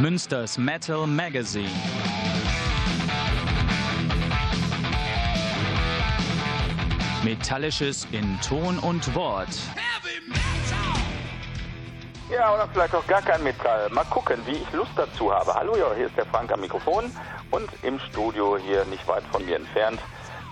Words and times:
Münsters 0.00 0.58
Metal 0.58 1.06
Magazine. 1.06 1.70
Metallisches 7.22 8.06
in 8.10 8.40
Ton 8.40 8.78
und 8.78 9.14
Wort. 9.14 9.48
Ja, 12.32 12.54
oder 12.54 12.66
vielleicht 12.72 12.94
auch 12.94 13.06
gar 13.06 13.22
kein 13.22 13.42
Metall. 13.42 13.90
Mal 13.90 14.04
gucken, 14.04 14.40
wie 14.46 14.52
ich 14.52 14.72
Lust 14.72 14.92
dazu 14.96 15.32
habe. 15.32 15.54
Hallo, 15.54 15.76
ja, 15.76 15.92
hier 15.94 16.06
ist 16.06 16.16
der 16.16 16.26
Frank 16.26 16.50
am 16.50 16.60
Mikrofon 16.60 17.04
und 17.50 17.68
im 17.82 18.00
Studio 18.00 18.56
hier 18.58 18.84
nicht 18.86 19.06
weit 19.06 19.22
von 19.30 19.44
mir 19.44 19.56
entfernt. 19.56 20.00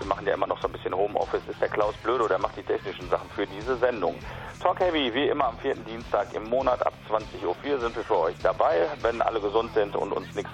Wir 0.01 0.07
machen 0.07 0.25
ja 0.25 0.33
immer 0.33 0.47
noch 0.47 0.59
so 0.59 0.67
ein 0.67 0.71
bisschen 0.71 0.95
Homeoffice. 0.95 1.43
Ist 1.47 1.61
der 1.61 1.69
Klaus 1.69 1.93
Blödo, 1.97 2.27
der 2.27 2.39
macht 2.39 2.57
die 2.57 2.63
technischen 2.63 3.07
Sachen 3.11 3.29
für 3.35 3.45
diese 3.45 3.77
Sendung. 3.77 4.15
Talk 4.59 4.79
Heavy, 4.79 5.13
wie 5.13 5.27
immer 5.27 5.45
am 5.45 5.59
vierten 5.59 5.85
Dienstag 5.85 6.33
im 6.33 6.49
Monat 6.49 6.83
ab 6.83 6.93
20.04 7.07 7.45
Uhr 7.45 7.79
sind 7.79 7.95
wir 7.95 8.03
für 8.03 8.17
euch 8.17 8.35
dabei, 8.41 8.87
wenn 9.03 9.21
alle 9.21 9.39
gesund 9.39 9.71
sind 9.75 9.95
und 9.95 10.11
uns 10.11 10.33
nichts 10.33 10.49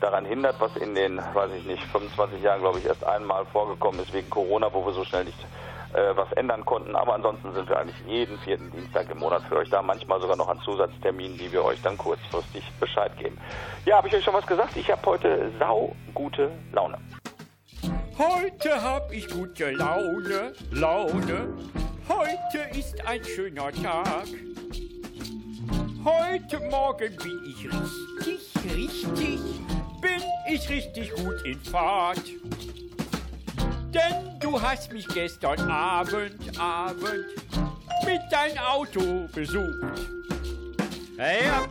daran 0.00 0.24
hindert, 0.24 0.58
was 0.60 0.74
in 0.76 0.94
den, 0.94 1.18
weiß 1.18 1.50
ich 1.58 1.66
nicht, 1.66 1.82
25 1.92 2.42
Jahren, 2.42 2.62
glaube 2.62 2.78
ich, 2.78 2.86
erst 2.86 3.04
einmal 3.04 3.44
vorgekommen 3.44 4.00
ist 4.00 4.14
wegen 4.14 4.30
Corona, 4.30 4.72
wo 4.72 4.86
wir 4.86 4.94
so 4.94 5.04
schnell 5.04 5.24
nicht 5.24 5.46
äh, 5.92 6.16
was 6.16 6.32
ändern 6.32 6.64
konnten. 6.64 6.96
Aber 6.96 7.16
ansonsten 7.16 7.52
sind 7.52 7.68
wir 7.68 7.78
eigentlich 7.78 8.00
jeden 8.06 8.38
vierten 8.38 8.70
Dienstag 8.70 9.10
im 9.10 9.18
Monat 9.18 9.42
für 9.42 9.56
euch 9.56 9.68
da, 9.68 9.82
manchmal 9.82 10.22
sogar 10.22 10.36
noch 10.36 10.48
an 10.48 10.58
Zusatzterminen, 10.60 11.36
die 11.36 11.52
wir 11.52 11.62
euch 11.62 11.82
dann 11.82 11.98
kurzfristig 11.98 12.64
Bescheid 12.80 13.14
geben. 13.18 13.36
Ja, 13.84 13.98
habe 13.98 14.08
ich 14.08 14.14
euch 14.14 14.24
schon 14.24 14.32
was 14.32 14.46
gesagt? 14.46 14.74
Ich 14.74 14.90
habe 14.90 15.02
heute 15.04 15.52
sau 15.58 15.94
gute 16.14 16.50
Laune. 16.72 16.96
Heute 18.18 18.82
hab 18.82 19.12
ich 19.12 19.28
gute 19.28 19.72
Laune, 19.72 20.54
Laune. 20.70 21.54
Heute 22.08 22.78
ist 22.78 23.06
ein 23.06 23.22
schöner 23.22 23.70
Tag. 23.72 24.26
Heute 26.02 26.60
Morgen 26.70 27.14
bin 27.16 27.42
ich 27.44 27.68
richtig, 27.70 28.74
richtig, 28.74 29.40
bin 30.00 30.22
ich 30.48 30.66
richtig 30.70 31.12
gut 31.14 31.42
in 31.44 31.60
Fahrt. 31.60 32.22
Denn 33.92 34.40
du 34.40 34.62
hast 34.62 34.90
mich 34.94 35.06
gestern 35.08 35.60
Abend, 35.70 36.58
Abend 36.58 37.26
mit 38.06 38.20
dein 38.30 38.56
Auto 38.56 39.28
besucht. 39.34 40.00
Ja, 41.18 41.68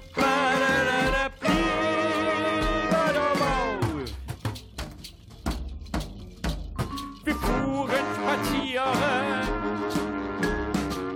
spazieren 8.75 9.49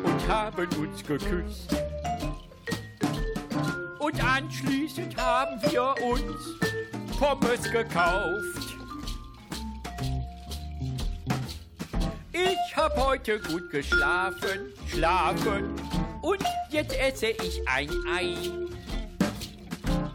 und 0.03 0.27
haben 0.27 0.67
uns 0.77 1.05
geküsst. 1.05 1.75
Und 3.99 4.23
anschließend 4.23 5.17
haben 5.17 5.61
wir 5.69 5.95
uns 6.03 7.17
Pommes 7.19 7.63
gekauft. 7.71 8.75
Ich 12.31 12.77
hab 12.77 12.95
heute 12.97 13.39
gut 13.39 13.69
geschlafen, 13.69 14.73
schlafen 14.87 15.75
und 16.21 16.43
jetzt 16.69 16.97
esse 16.97 17.27
ich 17.27 17.61
ein 17.67 17.89
Ei. 18.09 18.35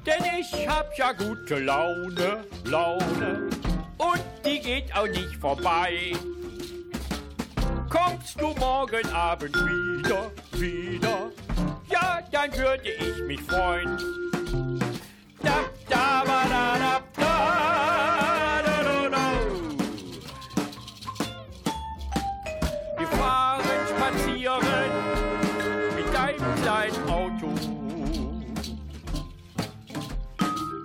Denn 0.07 0.25
ich 0.41 0.69
hab 0.69 0.97
ja 0.97 1.13
gute 1.13 1.59
Laune, 1.59 2.45
Laune 2.65 3.49
und 3.99 4.23
die 4.45 4.61
geht 4.61 4.95
auch 4.97 5.07
nicht 5.07 5.37
vorbei. 5.37 6.13
Kommst 7.95 8.41
du 8.41 8.49
morgen 8.59 9.07
Abend 9.13 9.55
wieder, 9.55 10.33
wieder? 10.51 11.31
Ja, 11.89 12.21
dann 12.33 12.53
würde 12.57 12.91
ich 12.91 13.23
mich 13.23 13.41
freuen. 13.43 13.97
Da, 15.41 15.61
da, 15.89 16.25
ba, 16.27 16.43
da, 16.49 16.77
da, 16.77 17.01
da. 17.17 17.35
Wir 22.99 23.07
fahren 23.07 23.63
spazieren 23.89 24.91
mit 25.95 26.13
deinem 26.13 26.55
kleinen 26.63 27.09
Auto. 27.09 27.55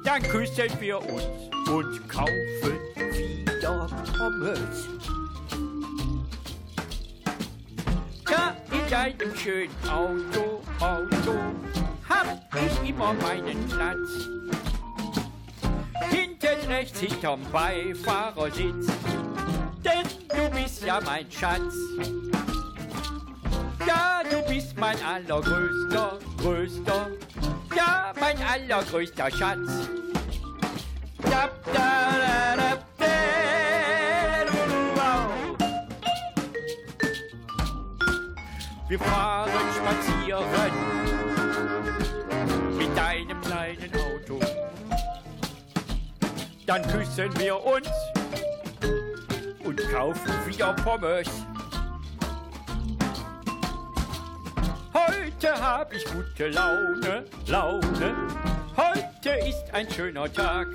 Dann 0.04 0.22
küssen 0.22 0.80
wir 0.80 1.00
uns 1.00 1.24
und 1.72 2.08
kaufen 2.08 2.80
wieder 2.96 3.88
Pommes. 4.16 4.99
Deinem 8.90 9.36
schönen 9.36 9.70
Auto, 9.88 10.64
Auto, 10.80 11.36
hab 12.10 12.40
ich 12.56 12.90
immer 12.90 13.14
meinen 13.14 13.68
Platz. 13.68 14.10
Hinten 16.10 16.68
rechts 16.68 17.00
hinterm 17.00 17.42
Beifahrersitz, 17.52 18.88
denn 19.86 20.08
du 20.30 20.50
bist 20.60 20.84
ja 20.84 21.00
mein 21.06 21.32
Schatz. 21.32 21.76
Ja, 23.86 24.22
du 24.28 24.42
bist 24.52 24.76
mein 24.76 24.98
allergrößter, 25.04 26.18
größter, 26.42 27.08
ja, 27.76 28.12
mein 28.20 28.38
allergrößter 28.42 29.30
Schatz. 29.30 29.88
Da, 31.22 31.50
da, 31.74 31.99
Wir 38.90 38.98
fahren 38.98 39.52
spazieren 39.76 40.44
mit 42.76 42.98
deinem 42.98 43.40
kleinen 43.40 43.92
Auto. 43.94 44.40
Dann 46.66 46.82
küssen 46.88 47.30
wir 47.38 47.64
uns 47.64 47.88
und 49.64 49.80
kaufen 49.92 50.32
wieder 50.48 50.74
Pommes. 50.74 51.28
Heute 54.92 55.62
hab 55.62 55.94
ich 55.94 56.04
gute 56.06 56.48
Laune, 56.48 57.26
Laune. 57.46 58.16
Heute 58.76 59.30
ist 59.48 59.72
ein 59.72 59.88
schöner 59.92 60.34
Tag. 60.34 60.66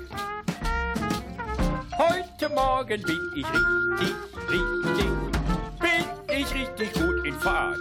Heute 1.97 2.47
Morgen 2.47 3.01
bin 3.01 3.31
ich 3.35 3.45
richtig, 3.45 4.15
richtig, 4.49 5.05
bin 5.81 6.37
ich 6.37 6.53
richtig 6.53 6.93
gut 6.93 7.04
Fahrt. 7.45 7.77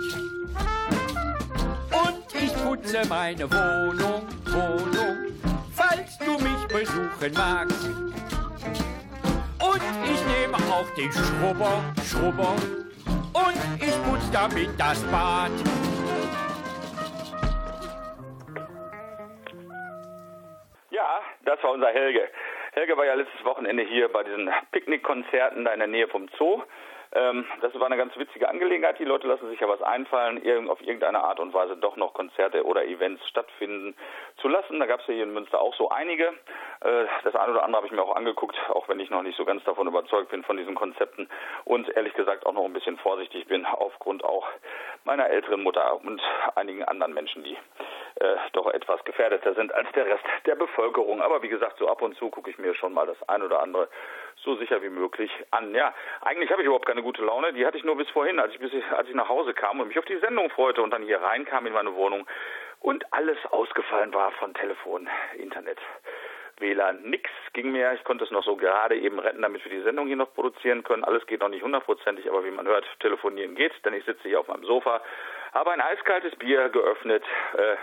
Und 1.91 2.35
ich 2.35 2.53
putze 2.63 3.01
meine 3.09 3.51
Wohnung, 3.51 4.29
Wohnung, 4.45 5.17
falls 5.73 6.19
du 6.19 6.33
mich 6.33 6.69
besuchen 6.69 7.33
magst. 7.33 7.89
Und 9.65 9.83
ich 10.05 10.21
nehme 10.37 10.59
auch 10.71 10.91
den 10.99 11.11
Schrubber, 11.11 11.83
Schrubber 12.05 12.55
und 13.33 13.57
ich 13.81 14.03
putze 14.03 14.31
damit 14.35 14.69
das 14.77 15.03
Bad. 15.05 15.51
Ja, 20.91 21.23
das 21.47 21.63
war 21.63 21.71
unser 21.71 21.89
Helge. 21.89 22.29
Helge 22.73 22.97
war 22.99 23.07
ja 23.07 23.15
letztes 23.15 23.43
Wochenende 23.47 23.85
hier 23.85 24.13
bei 24.13 24.25
diesen 24.25 24.51
Picknickkonzerten 24.73 25.65
da 25.65 25.73
in 25.73 25.79
der 25.79 25.89
Nähe 25.89 26.09
vom 26.09 26.29
Zoo. 26.37 26.63
Ähm, 27.15 27.47
das 27.61 27.73
war 27.79 27.87
eine 27.87 27.97
ganz 27.97 28.17
witzige 28.17 28.49
Angelegenheit. 28.49 28.99
Die 28.99 29.05
Leute 29.05 29.29
lassen 29.29 29.49
sich 29.49 29.61
ja 29.61 29.69
was 29.69 29.81
einfallen, 29.83 30.43
irgend, 30.43 30.69
auf 30.69 30.81
irgendeine 30.81 31.23
Art 31.23 31.39
und 31.39 31.55
Weise 31.55 31.77
doch 31.77 31.97
noch 31.97 32.13
Konzerte 32.13 32.65
oder 32.65 32.85
Events 32.85 33.27
stattfinden 33.29 33.95
zu 34.39 34.49
lassen. 34.49 34.81
Da 34.81 34.87
gab 34.87 35.01
es 35.01 35.07
ja 35.07 35.15
hier 35.15 35.23
in 35.23 35.33
Münster 35.33 35.61
auch 35.61 35.75
so 35.77 35.91
einige. 35.91 36.27
Äh, 36.81 37.07
das 37.23 37.35
eine 37.37 37.53
oder 37.53 37.63
andere 37.65 37.79
habe 37.79 37.87
ich 37.87 37.93
mir 37.93 38.03
auch 38.03 38.17
angeguckt, 38.17 38.57
auch 38.71 38.89
wenn 38.89 38.99
ich 38.99 39.11
noch 39.11 39.23
nicht 39.23 39.37
so 39.37 39.45
ganz 39.45 39.63
davon 39.65 39.87
überzeugt 39.87 40.31
bin 40.31 40.43
von 40.43 40.57
diesen 40.57 40.75
Konzepten 40.75 41.29
und 41.65 41.89
ehrlich 41.97 42.15
gesagt 42.15 42.47
auch 42.47 42.53
noch 42.53 42.65
ein 42.65 42.73
bisschen 42.73 42.99
vorsichtig 42.99 43.47
bin 43.47 43.65
aufgrund 43.65 44.25
auch 44.25 44.47
meiner 45.05 45.29
älteren 45.29 45.63
Mutter 45.63 46.01
und 46.03 46.21
einigen 46.57 46.85
anderen 46.85 47.15
Menschen, 47.15 47.45
die 47.45 47.57
äh, 48.17 48.37
doch 48.53 48.73
etwas 48.73 49.05
gefährdeter 49.05 49.55
sind 49.55 49.73
als 49.73 49.91
der 49.93 50.07
Rest 50.07 50.25
der 50.47 50.55
Bevölkerung. 50.55 51.21
Aber 51.21 51.43
wie 51.43 51.49
gesagt, 51.49 51.79
so 51.79 51.89
ab 51.89 52.03
und 52.03 52.17
zu 52.17 52.31
gucke 52.31 52.51
ich 52.51 52.59
mir 52.59 52.75
schon 52.75 52.93
mal 52.93 53.07
das 53.07 53.17
ein 53.29 53.43
oder 53.43 53.63
andere 53.63 53.89
so 54.43 54.57
sicher 54.57 54.83
wie 54.83 54.89
möglich 54.89 55.31
an. 55.51 55.75
Ja, 55.75 55.95
eigentlich 56.21 56.51
habe 56.51 56.63
ich 56.63 56.67
überhaupt 56.67 56.87
keine 56.87 57.03
gute 57.03 57.25
Laune. 57.25 57.53
Die 57.53 57.65
hatte 57.67 57.79
ich 57.79 57.85
nur 57.85 57.97
bis 57.97 58.09
vorhin, 58.11 58.39
als 58.39 58.53
ich, 58.53 58.59
bis 58.59 58.73
ich, 58.73 58.85
als 58.93 59.09
ich 59.09 59.15
nach 59.15 59.29
Hause 59.29 59.55
kam 59.55 59.81
und 59.81 59.89
mich 59.89 59.99
auf 59.99 60.05
die 60.05 60.19
Sendung 60.19 60.51
freute 60.51 60.83
und 60.83 60.91
dann 60.91 61.03
hier 61.03 61.21
reinkam 61.21 61.67
in 61.67 61.73
meine 61.73 61.95
Wohnung 61.95 62.27
und 62.81 63.11
alles 63.13 63.39
ausgefallen 63.51 64.13
war 64.13 64.31
von 64.33 64.53
Telefon, 64.55 65.09
Internet. 65.37 65.79
WLAN, 66.61 67.03
nix 67.03 67.31
ging 67.53 67.73
mehr. 67.73 67.95
Ich 67.95 68.05
konnte 68.05 68.25
es 68.25 68.31
noch 68.31 68.45
so 68.45 68.57
gerade 68.57 68.97
eben 68.97 69.19
retten, 69.19 69.43
damit 69.43 69.65
wir 69.65 69.73
die 69.73 69.83
Sendung 69.83 70.07
hier 70.07 70.17
noch 70.17 70.33
produzieren 70.35 70.85
können. 70.85 71.03
Alles 71.03 71.27
geht 71.27 71.41
noch 71.41 71.49
nicht 71.49 71.65
hundertprozentig, 71.65 72.29
aber 72.29 72.45
wie 72.45 72.51
man 72.51 72.67
hört, 72.67 72.85
telefonieren 73.01 73.55
geht, 73.55 73.73
denn 73.85 73.95
ich 73.95 74.05
sitze 74.05 74.29
hier 74.29 74.41
auf 74.41 74.49
meinem 74.49 74.65
Sofa, 74.65 75.01
habe 75.53 75.73
ein 75.73 75.81
eiskaltes 75.81 76.37
Bier 76.37 76.69
geöffnet, 76.69 77.25
äh, 77.57 77.77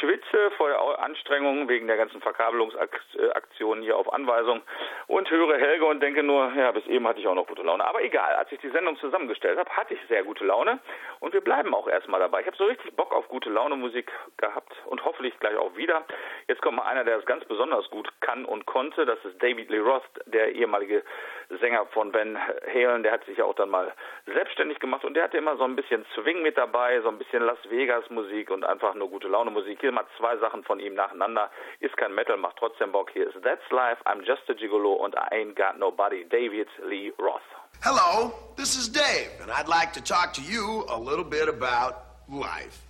schwitze 0.00 0.50
vor 0.56 0.68
der 0.68 0.98
Anstrengung 1.00 1.68
wegen 1.68 1.86
der 1.86 1.96
ganzen 1.96 2.20
Verkabelungsaktionen 2.20 3.82
hier 3.82 3.96
auf 3.96 4.12
Anweisung 4.12 4.62
und 5.06 5.30
höre 5.30 5.58
Helge 5.58 5.84
und 5.84 6.00
denke 6.00 6.22
nur, 6.22 6.52
ja, 6.56 6.72
bis 6.72 6.86
eben 6.86 7.06
hatte 7.06 7.20
ich 7.20 7.28
auch 7.28 7.34
noch 7.34 7.46
gute 7.46 7.62
Laune. 7.62 7.84
Aber 7.84 8.02
egal, 8.02 8.34
als 8.34 8.50
ich 8.52 8.60
die 8.60 8.70
Sendung 8.70 8.96
zusammengestellt 8.98 9.58
habe, 9.58 9.70
hatte 9.70 9.94
ich 9.94 10.00
sehr 10.08 10.24
gute 10.24 10.44
Laune 10.44 10.78
und 11.20 11.32
wir 11.32 11.40
bleiben 11.40 11.74
auch 11.74 11.88
erstmal 11.88 12.20
dabei. 12.20 12.40
Ich 12.40 12.46
habe 12.46 12.56
so 12.56 12.64
richtig 12.64 12.94
Bock 12.96 13.12
auf 13.12 13.28
gute 13.28 13.50
Laune 13.50 13.76
Musik 13.76 14.10
gehabt 14.36 14.72
und 14.86 15.04
hoffentlich 15.04 15.38
gleich 15.40 15.56
auch 15.56 15.76
wieder. 15.76 16.04
Jetzt 16.48 16.62
kommt 16.62 16.76
mal 16.76 16.84
einer, 16.84 17.04
der 17.04 17.18
es 17.18 17.26
ganz 17.26 17.44
besonders 17.44 17.88
gut 17.90 18.10
kann 18.20 18.44
und 18.44 18.66
konnte. 18.66 19.06
Das 19.06 19.22
ist 19.24 19.42
David 19.42 19.70
Lee 19.70 19.78
Roth, 19.78 20.02
der 20.26 20.52
ehemalige 20.54 21.02
Sänger 21.60 21.86
von 21.86 22.12
Ben 22.12 22.38
Halen. 22.72 23.02
Der 23.02 23.12
hat 23.12 23.24
sich 23.24 23.38
ja 23.38 23.44
auch 23.44 23.54
dann 23.54 23.70
mal 23.70 23.92
selbstständig 24.26 24.78
gemacht 24.80 25.04
und 25.04 25.14
der 25.14 25.24
hatte 25.24 25.36
immer 25.36 25.56
so 25.56 25.64
ein 25.64 25.76
bisschen 25.76 26.04
Swing 26.14 26.42
mit 26.42 26.56
dabei, 26.56 27.00
so 27.00 27.08
ein 27.08 27.18
bisschen 27.18 27.42
Las 27.42 27.58
Vegas 27.68 28.08
Musik 28.10 28.50
und 28.50 28.64
einfach 28.64 28.94
nur 28.94 29.08
gute 29.08 29.28
Laune 29.28 29.50
Musik. 29.50 29.73
Hier 29.80 29.92
mal 29.92 30.06
zwei 30.18 30.36
Sachen 30.38 30.64
von 30.64 30.80
ihm 30.80 30.94
nacheinander. 30.94 31.50
Ist 31.80 31.96
kein 31.96 32.14
Metal, 32.14 32.36
macht 32.36 32.56
trotzdem 32.58 32.92
Bock. 32.92 33.10
Hier 33.12 33.28
ist 33.28 33.42
That's 33.42 33.62
Life, 33.70 34.02
I'm 34.06 34.22
Just 34.24 34.48
a 34.48 34.54
Gigolo 34.54 34.94
und 34.94 35.14
I 35.14 35.34
Ain't 35.34 35.56
Got 35.56 35.78
Nobody. 35.78 36.24
David 36.28 36.68
Lee 36.84 37.12
Roth. 37.18 37.42
Hello, 37.82 38.32
this 38.56 38.76
is 38.76 38.90
Dave, 38.90 39.30
and 39.42 39.50
I'd 39.50 39.68
like 39.68 39.92
to 39.94 40.00
talk 40.00 40.32
to 40.34 40.42
you 40.42 40.84
a 40.88 40.98
little 40.98 41.24
bit 41.24 41.48
about 41.48 42.04
life. 42.28 42.83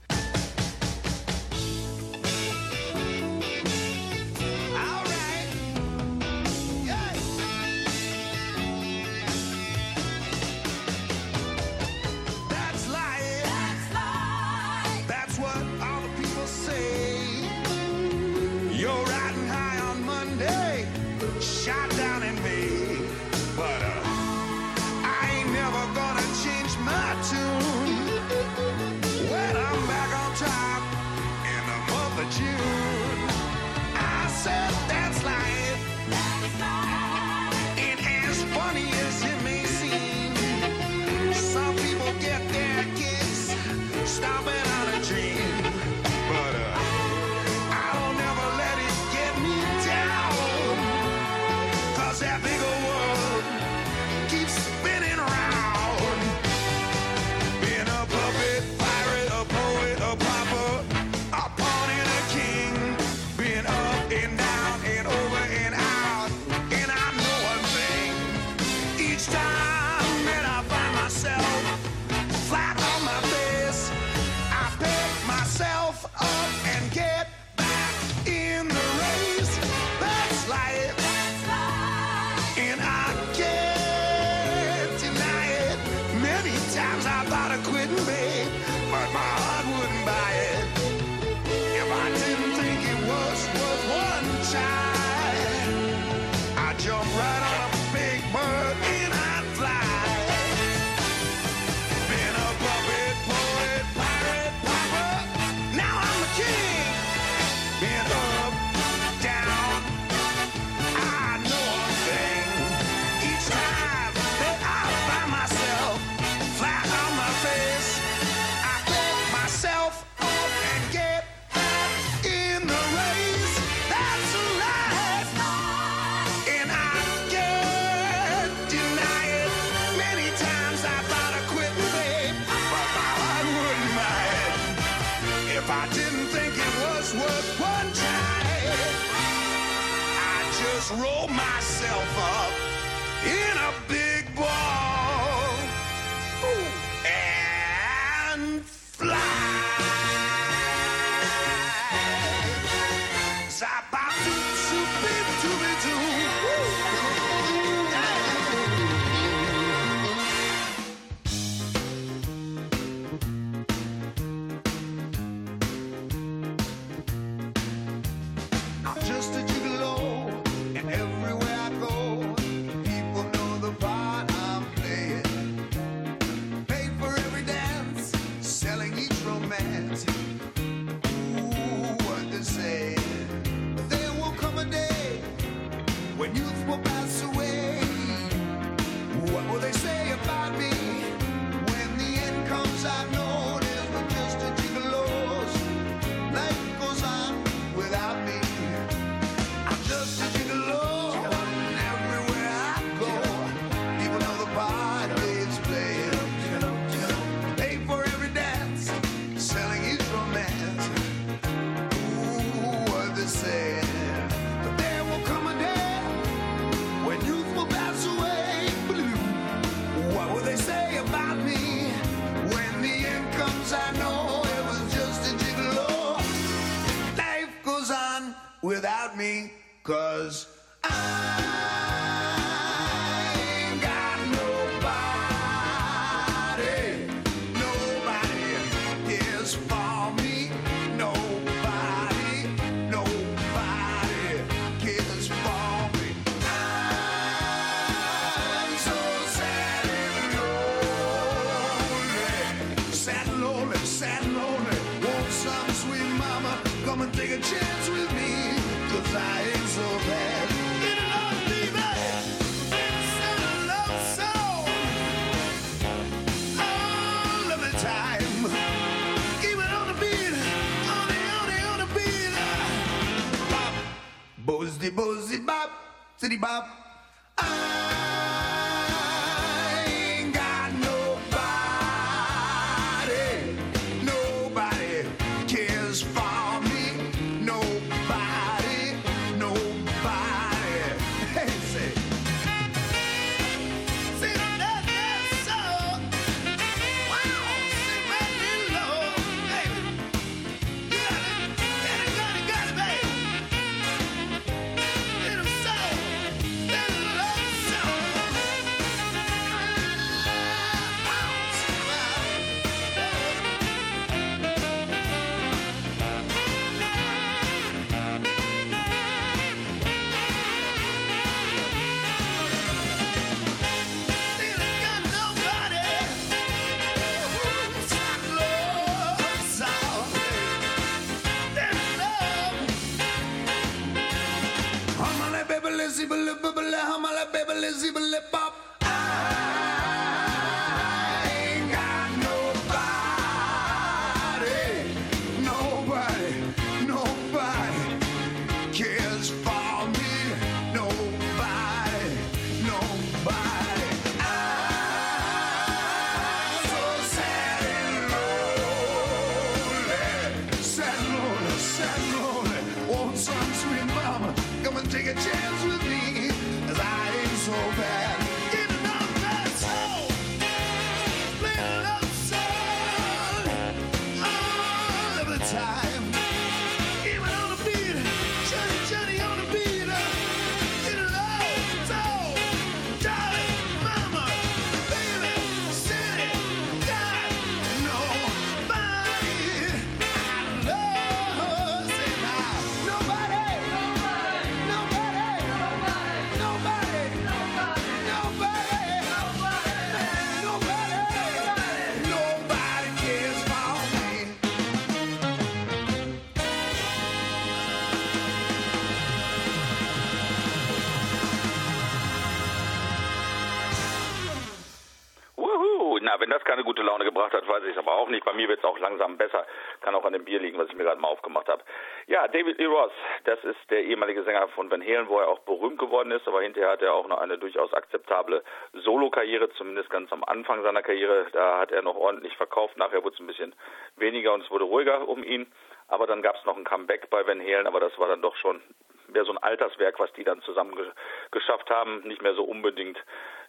Langsam 418.94 419.16
besser. 419.16 419.46
Kann 419.80 419.94
auch 419.94 420.04
an 420.04 420.12
dem 420.12 420.24
Bier 420.24 420.40
liegen, 420.40 420.58
was 420.58 420.68
ich 420.68 420.74
mir 420.74 420.84
gerade 420.84 421.00
mal 421.00 421.08
aufgemacht 421.08 421.48
habe. 421.48 421.62
Ja, 422.06 422.28
David 422.28 422.58
Lee 422.58 422.66
Ross, 422.66 422.92
das 423.24 423.42
ist 423.44 423.58
der 423.70 423.82
ehemalige 423.84 424.22
Sänger 424.22 424.48
von 424.48 424.70
Van 424.70 424.82
Halen, 424.82 425.08
wo 425.08 425.18
er 425.18 425.28
auch 425.28 425.40
berühmt 425.40 425.78
geworden 425.78 426.10
ist, 426.10 426.26
aber 426.28 426.42
hinterher 426.42 426.70
hat 426.70 426.82
er 426.82 426.94
auch 426.94 427.08
noch 427.08 427.18
eine 427.18 427.38
durchaus 427.38 427.72
akzeptable 427.72 428.42
Solo-Karriere, 428.72 429.50
zumindest 429.50 429.90
ganz 429.90 430.12
am 430.12 430.24
Anfang 430.24 430.62
seiner 430.62 430.82
Karriere. 430.82 431.26
Da 431.32 431.58
hat 431.58 431.72
er 431.72 431.82
noch 431.82 431.96
ordentlich 431.96 432.36
verkauft. 432.36 432.76
Nachher 432.76 433.02
wurde 433.02 433.14
es 433.14 433.20
ein 433.20 433.26
bisschen 433.26 433.54
weniger 433.96 434.32
und 434.32 434.42
es 434.42 434.50
wurde 434.50 434.64
ruhiger 434.64 435.06
um 435.08 435.22
ihn. 435.24 435.50
Aber 435.88 436.06
dann 436.06 436.22
gab 436.22 436.36
es 436.36 436.44
noch 436.44 436.56
ein 436.56 436.64
Comeback 436.64 437.10
bei 437.10 437.26
Van 437.26 437.40
Halen, 437.40 437.66
aber 437.66 437.80
das 437.80 437.98
war 437.98 438.08
dann 438.08 438.22
doch 438.22 438.36
schon 438.36 438.62
mehr 439.08 439.24
so 439.24 439.32
ein 439.32 439.38
Alterswerk, 439.38 439.98
was 439.98 440.12
die 440.14 440.24
dann 440.24 440.40
zusammen 440.42 440.74
ge 440.74 440.86
geschafft 441.30 441.70
haben, 441.70 442.00
nicht 442.04 442.22
mehr 442.22 442.34
so 442.34 442.42
unbedingt 442.42 442.98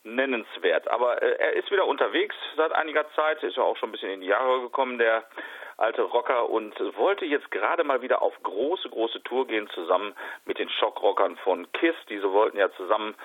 nennenswert. 0.05 0.88
Aber 0.89 1.21
äh, 1.21 1.35
er 1.39 1.53
ist 1.53 1.71
wieder 1.71 1.85
unterwegs 1.85 2.35
seit 2.55 2.71
einiger 2.71 3.09
Zeit, 3.12 3.43
ist 3.43 3.57
ja 3.57 3.63
auch 3.63 3.77
schon 3.77 3.89
ein 3.89 3.91
bisschen 3.91 4.12
in 4.12 4.21
die 4.21 4.27
Jahre 4.27 4.62
gekommen, 4.62 4.97
der 4.97 5.24
alte 5.77 6.03
Rocker, 6.03 6.50
und 6.50 6.74
wollte 6.95 7.25
jetzt 7.25 7.51
gerade 7.51 7.83
mal 7.83 8.01
wieder 8.01 8.21
auf 8.21 8.33
große, 8.43 8.89
große 8.89 9.21
Tour 9.24 9.45
gehen, 9.47 9.69
zusammen 9.71 10.15
mit 10.45 10.57
den 10.57 10.69
Schockrockern 10.69 11.35
von 11.38 11.69
KISS. 11.74 11.95
Diese 12.09 12.31
wollten 12.31 12.57
ja 12.57 12.71
zusammen 12.74 13.15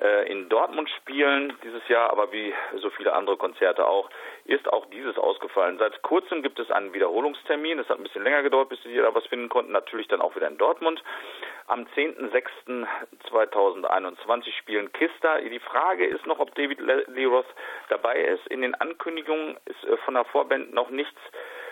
äh, 0.00 0.30
in 0.30 0.48
Dortmund 0.48 0.90
spielen 0.98 1.56
dieses 1.62 1.86
Jahr, 1.88 2.10
aber 2.10 2.32
wie 2.32 2.52
so 2.78 2.90
viele 2.90 3.12
andere 3.12 3.36
Konzerte 3.36 3.86
auch, 3.86 4.10
ist 4.44 4.72
auch 4.72 4.86
dieses 4.86 5.18
ausgefallen. 5.18 5.78
Seit 5.78 6.00
kurzem 6.02 6.42
gibt 6.42 6.58
es 6.58 6.68
einen 6.70 6.92
Wiederholungstermin. 6.92 7.78
Es 7.78 7.88
hat 7.88 7.96
ein 7.98 8.02
bisschen 8.02 8.24
länger 8.24 8.42
gedauert, 8.42 8.68
bis 8.68 8.82
sie 8.82 8.96
da 8.96 9.14
was 9.14 9.24
finden 9.26 9.48
konnten. 9.48 9.72
Natürlich 9.72 10.08
dann 10.08 10.20
auch 10.20 10.36
wieder 10.36 10.48
in 10.48 10.58
Dortmund. 10.58 11.02
Am 11.66 11.86
10.06.2021 11.96 14.52
spielen 14.58 14.92
KISS 14.92 15.12
da. 15.20 15.40
Die 15.40 15.60
Frage 15.60 16.04
ist 16.06 16.26
noch, 16.26 16.40
ob 16.40 16.54
David 16.54 16.80
Lee 16.80 17.26
Roth 17.26 17.46
dabei 17.88 18.20
ist. 18.20 18.46
In 18.48 18.60
den 18.62 18.74
Ankündigungen 18.74 19.56
ist 19.66 19.84
äh, 19.84 19.96
von 19.98 20.14
der 20.14 20.24
Vorband 20.24 20.74
noch 20.74 20.90
nichts 20.90 21.20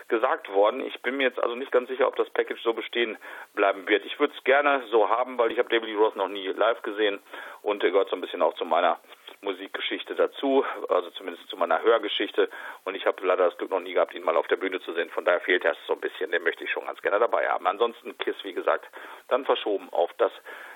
gesagt 0.09 0.53
worden. 0.53 0.81
Ich 0.81 1.01
bin 1.03 1.17
mir 1.17 1.25
jetzt 1.25 1.43
also 1.43 1.55
nicht 1.55 1.71
ganz 1.71 1.89
sicher, 1.89 2.09
ob 2.09 2.17
das 2.17 2.31
Package 2.31 2.63
so 2.63 2.73
bestehen 2.73 3.19
bleiben 3.55 3.87
wird. 3.89 4.05
Ich 4.07 4.19
würde 4.19 4.35
es 4.37 4.45
gerne 4.45 4.83
so 4.91 5.09
haben, 5.09 5.39
weil 5.39 5.53
ich 5.53 5.59
habe 5.59 5.69
David 5.69 5.89
Lee 5.89 5.97
Roth 5.97 6.17
noch 6.17 6.29
nie 6.29 6.49
live 6.49 6.83
gesehen 6.83 7.21
und 7.63 7.85
er 7.85 7.91
gehört 7.91 8.09
so 8.09 8.17
ein 8.17 8.21
bisschen 8.21 8.43
auch 8.43 8.55
zu 8.55 8.65
meiner 8.65 8.99
Musikgeschichte 9.41 10.15
dazu, 10.15 10.65
also 10.89 11.11
zumindest 11.11 11.49
zu 11.49 11.57
meiner 11.57 11.83
Hörgeschichte. 11.83 12.49
Und 12.85 12.95
ich 12.95 13.07
habe 13.07 13.25
leider 13.27 13.47
das 13.47 13.59
Glück 13.59 13.71
noch 13.71 13.81
nie 13.81 13.93
gehabt, 13.93 14.15
ihn 14.15 14.25
mal 14.25 14.37
auf 14.37 14.49
der 14.49 14.57
Bühne 14.57 14.81
zu 14.81 14.93
sehen. 14.95 15.11
Von 15.11 15.25
daher 15.25 15.41
fehlt 15.41 15.65
das 15.65 15.77
so 15.87 15.95
ein 15.95 16.01
bisschen. 16.01 16.31
Den 16.31 16.43
möchte 16.43 16.65
ich 16.65 16.71
schon 16.71 16.87
ganz 16.87 17.01
gerne 17.03 17.19
dabei 17.19 17.49
haben. 17.49 17.67
Ansonsten 17.67 18.17
Kiss, 18.19 18.37
wie 18.43 18.53
gesagt, 18.53 18.87
dann 19.29 19.45
verschoben 19.45 19.89
auf 19.93 20.11
das 20.19 20.33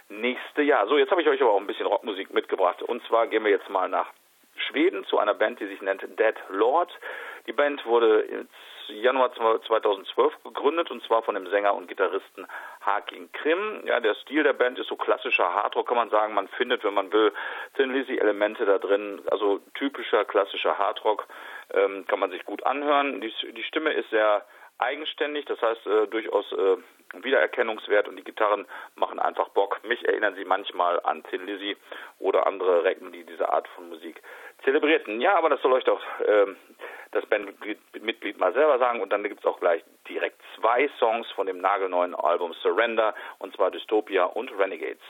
nächste 0.08 0.62
Jahr. 0.62 0.86
So, 0.86 0.98
jetzt 0.98 1.10
habe 1.10 1.22
ich 1.22 1.28
euch 1.28 1.40
aber 1.42 1.52
auch 1.52 1.60
ein 1.60 1.66
bisschen 1.66 1.86
Rockmusik 1.86 2.32
mitgebracht. 2.32 2.82
Und 2.82 3.04
zwar 3.06 3.26
gehen 3.26 3.44
wir 3.44 3.50
jetzt 3.50 3.68
mal 3.68 3.88
nach 3.88 4.08
Schweden 4.56 5.04
zu 5.06 5.18
einer 5.18 5.34
Band, 5.34 5.60
die 5.60 5.66
sich 5.66 5.80
nennt 5.80 6.02
Dead 6.18 6.34
Lord. 6.48 6.90
Die 7.46 7.52
Band 7.52 7.84
wurde 7.86 8.46
Januar 9.00 9.32
2012 9.32 10.42
gegründet 10.44 10.90
und 10.90 11.02
zwar 11.04 11.22
von 11.22 11.34
dem 11.34 11.46
Sänger 11.48 11.74
und 11.74 11.88
Gitarristen 11.88 12.46
Hakin 12.80 13.30
Krim. 13.32 13.82
Ja, 13.86 14.00
der 14.00 14.14
Stil 14.14 14.42
der 14.42 14.52
Band 14.52 14.78
ist 14.78 14.88
so 14.88 14.96
klassischer 14.96 15.52
Hardrock, 15.54 15.88
kann 15.88 15.96
man 15.96 16.10
sagen. 16.10 16.34
Man 16.34 16.48
findet, 16.48 16.84
wenn 16.84 16.94
man 16.94 17.12
will, 17.12 17.32
Thin 17.76 17.92
Lizzy 17.92 18.18
Elemente 18.18 18.64
da 18.64 18.78
drin. 18.78 19.22
Also 19.30 19.60
typischer 19.74 20.24
klassischer 20.24 20.78
Hardrock 20.78 21.26
ähm, 21.72 22.04
kann 22.06 22.20
man 22.20 22.30
sich 22.30 22.44
gut 22.44 22.64
anhören. 22.64 23.20
Die, 23.20 23.32
die 23.52 23.62
Stimme 23.64 23.92
ist 23.92 24.10
sehr 24.10 24.44
eigenständig, 24.78 25.44
das 25.46 25.60
heißt 25.62 25.86
äh, 25.86 26.06
durchaus 26.08 26.50
äh, 26.52 26.76
Wiedererkennungswert 27.22 28.08
und 28.08 28.16
die 28.16 28.24
Gitarren 28.24 28.66
machen 28.94 29.18
einfach 29.18 29.48
Bock. 29.50 29.80
Mich 29.84 30.06
erinnern 30.06 30.34
sie 30.34 30.44
manchmal 30.44 31.00
an 31.04 31.22
Tin 31.24 31.46
Lizzy 31.46 31.76
oder 32.18 32.46
andere 32.46 32.84
Recken, 32.84 33.12
die 33.12 33.24
diese 33.24 33.50
Art 33.50 33.68
von 33.68 33.88
Musik 33.88 34.22
zelebrierten. 34.64 35.20
Ja, 35.20 35.36
aber 35.36 35.50
das 35.50 35.60
soll 35.62 35.72
euch 35.72 35.84
doch 35.84 36.00
ähm, 36.26 36.56
das 37.12 37.24
Bandmitglied 37.26 38.38
mal 38.38 38.52
selber 38.52 38.78
sagen 38.78 39.00
und 39.00 39.10
dann 39.12 39.22
gibt 39.22 39.40
es 39.40 39.46
auch 39.46 39.60
gleich 39.60 39.82
direkt 40.08 40.40
zwei 40.56 40.88
Songs 40.98 41.26
von 41.34 41.46
dem 41.46 41.58
nagelneuen 41.58 42.14
Album 42.14 42.52
Surrender 42.62 43.14
und 43.38 43.54
zwar 43.54 43.70
Dystopia 43.70 44.24
und 44.24 44.50
Renegades. 44.58 45.02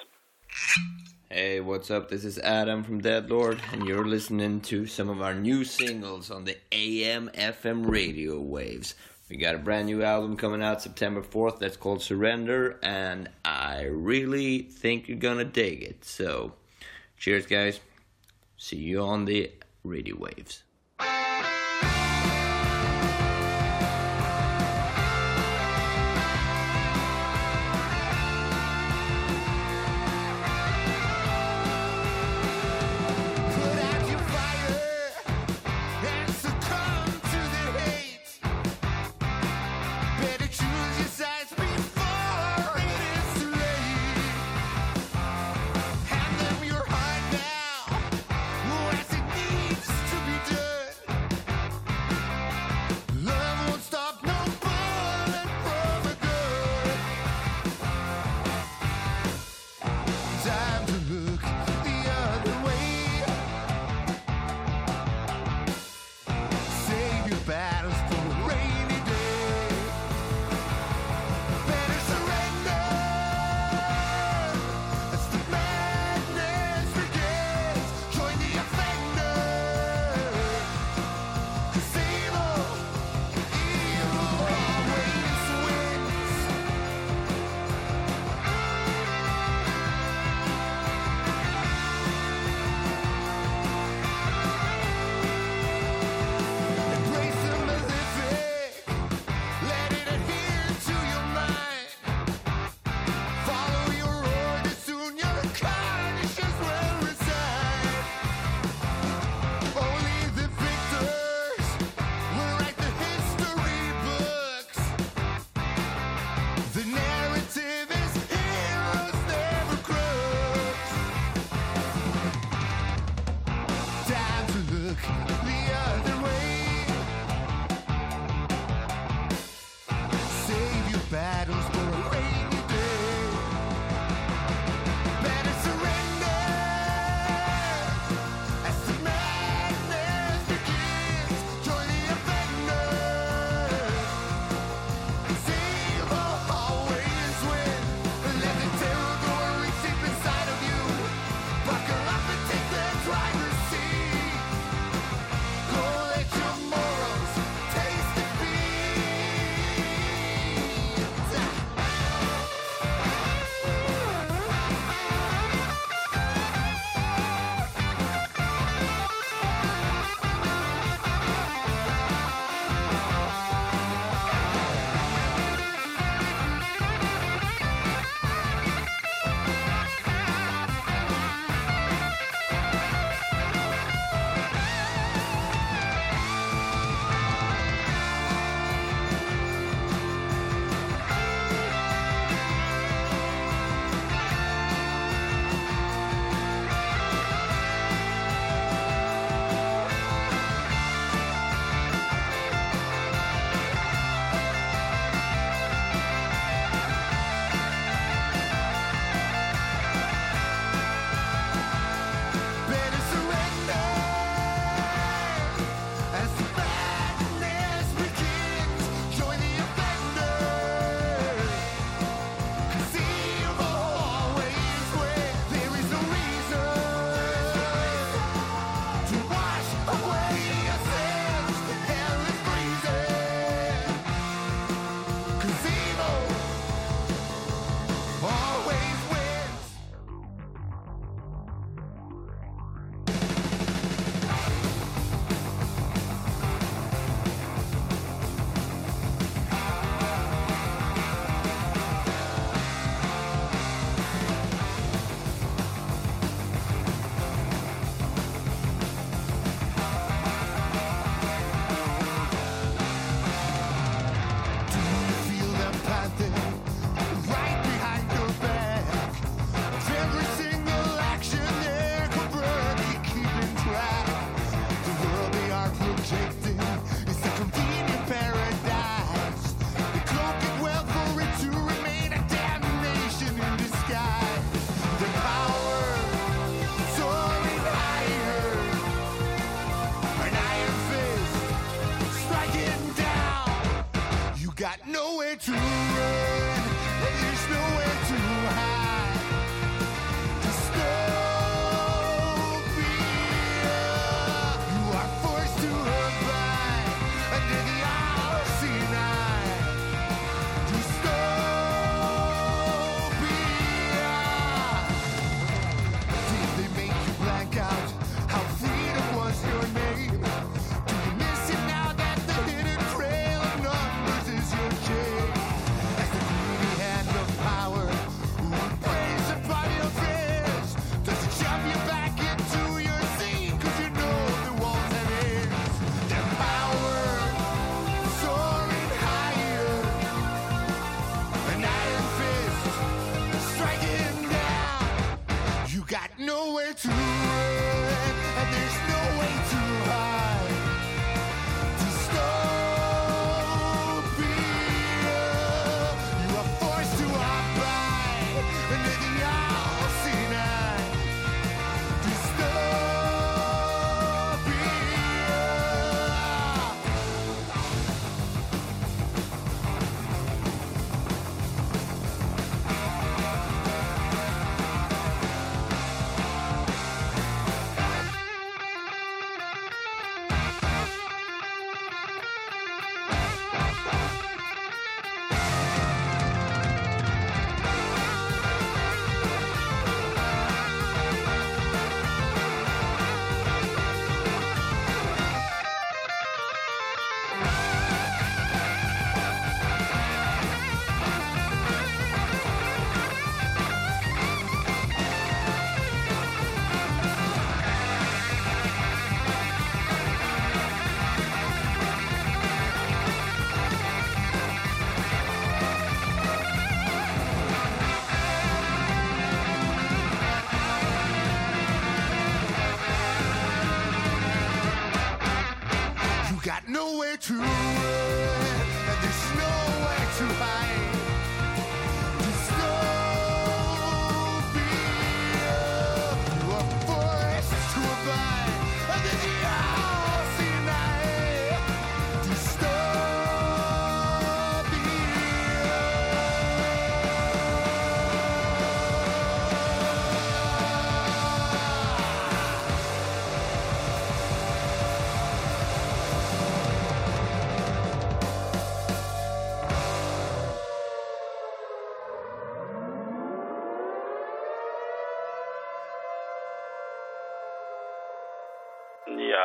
Hey, 1.30 1.60
what's 1.60 1.90
up? 1.90 2.08
This 2.08 2.24
is 2.24 2.38
Adam 2.38 2.84
from 2.84 3.00
Dead 3.00 3.30
Lord, 3.30 3.58
and 3.72 3.84
you're 3.84 4.06
listening 4.06 4.60
to 4.62 4.84
some 4.84 5.08
of 5.08 5.22
our 5.22 5.32
new 5.32 5.64
singles 5.64 6.30
on 6.30 6.44
the 6.44 6.58
AM 6.72 7.30
FM 7.30 7.88
radio 7.88 8.38
waves. 8.38 8.94
We 9.30 9.38
got 9.38 9.54
a 9.54 9.58
brand 9.58 9.86
new 9.86 10.02
album 10.02 10.36
coming 10.36 10.62
out 10.62 10.82
September 10.82 11.22
4th 11.22 11.58
that's 11.58 11.78
called 11.78 12.02
Surrender, 12.02 12.78
and 12.82 13.30
I 13.46 13.84
really 13.84 14.60
think 14.60 15.08
you're 15.08 15.16
gonna 15.16 15.46
dig 15.46 15.82
it. 15.82 16.04
So, 16.04 16.52
cheers, 17.16 17.46
guys. 17.46 17.80
See 18.62 18.76
you 18.76 19.00
on 19.00 19.24
the 19.24 19.50
radio 19.82 20.16
waves. 20.16 20.62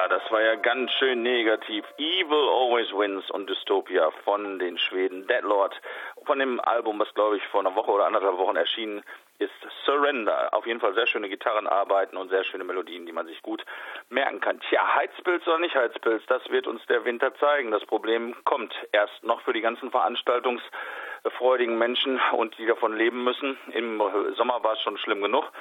Das 0.10 0.32
war 0.32 0.41
ja 0.41 0.56
ganz 0.56 0.91
schön 0.93 1.22
negativ. 1.22 1.84
Evil 1.98 2.32
Always 2.32 2.91
Wins 2.93 3.30
und 3.32 3.50
Dystopia 3.50 4.10
von 4.24 4.58
den 4.58 4.78
Schweden 4.78 5.28
Deadlord. 5.28 5.80
Von 6.26 6.39
dem 6.39 6.62
Album, 6.62 7.00
was 7.00 7.13
glaube 7.13 7.38
ich 7.38 7.43
vor 7.48 7.60
einer 7.60 7.76
Woche 7.76 7.91
oder 7.91 8.06
anderthalb 8.06 8.38
Wochen 8.38 8.56
erschienen 8.56 9.04
ist, 9.39 9.52
Surrender. 9.86 10.54
Auf 10.54 10.65
jeden 10.65 10.80
Fall 10.80 10.93
sehr 10.93 11.08
schöne 11.08 11.28
Gitarrenarbeiten 11.28 12.17
und 12.17 12.30
sehr 12.30 12.46
schöne 12.46 12.63
Melodien, 12.63 13.06
die 13.06 13.12
man 13.12 13.28
sich 13.28 13.41
gut 13.41 13.65
merken 14.10 14.39
kann. 14.39 14.60
Tja, 14.62 14.82
Heizpilz 14.96 15.46
oder 15.46 15.60
nicht 15.60 15.76
Heizpilz, 15.76 16.24
das 16.28 16.50
wird 16.50 16.67
uns 16.67 16.86
der 16.86 17.04
Winter 17.04 17.36
zeigen. 17.36 17.72
Das 17.72 17.86
Problem 17.86 18.36
kommt 18.46 18.74
erst 18.93 19.24
noch 19.24 19.41
für 19.41 19.54
die 19.54 19.62
ganzen 19.62 19.91
veranstaltungsfreudigen 19.91 21.78
Menschen 21.78 22.20
und 22.32 22.58
die 22.58 22.65
davon 22.65 22.96
leben 22.96 23.24
müssen. 23.24 23.58
Im 23.74 24.02
Sommer 24.36 24.63
war 24.63 24.74
es 24.74 24.82
schon 24.82 24.98
schlimm 24.98 25.22
genug. 25.22 25.52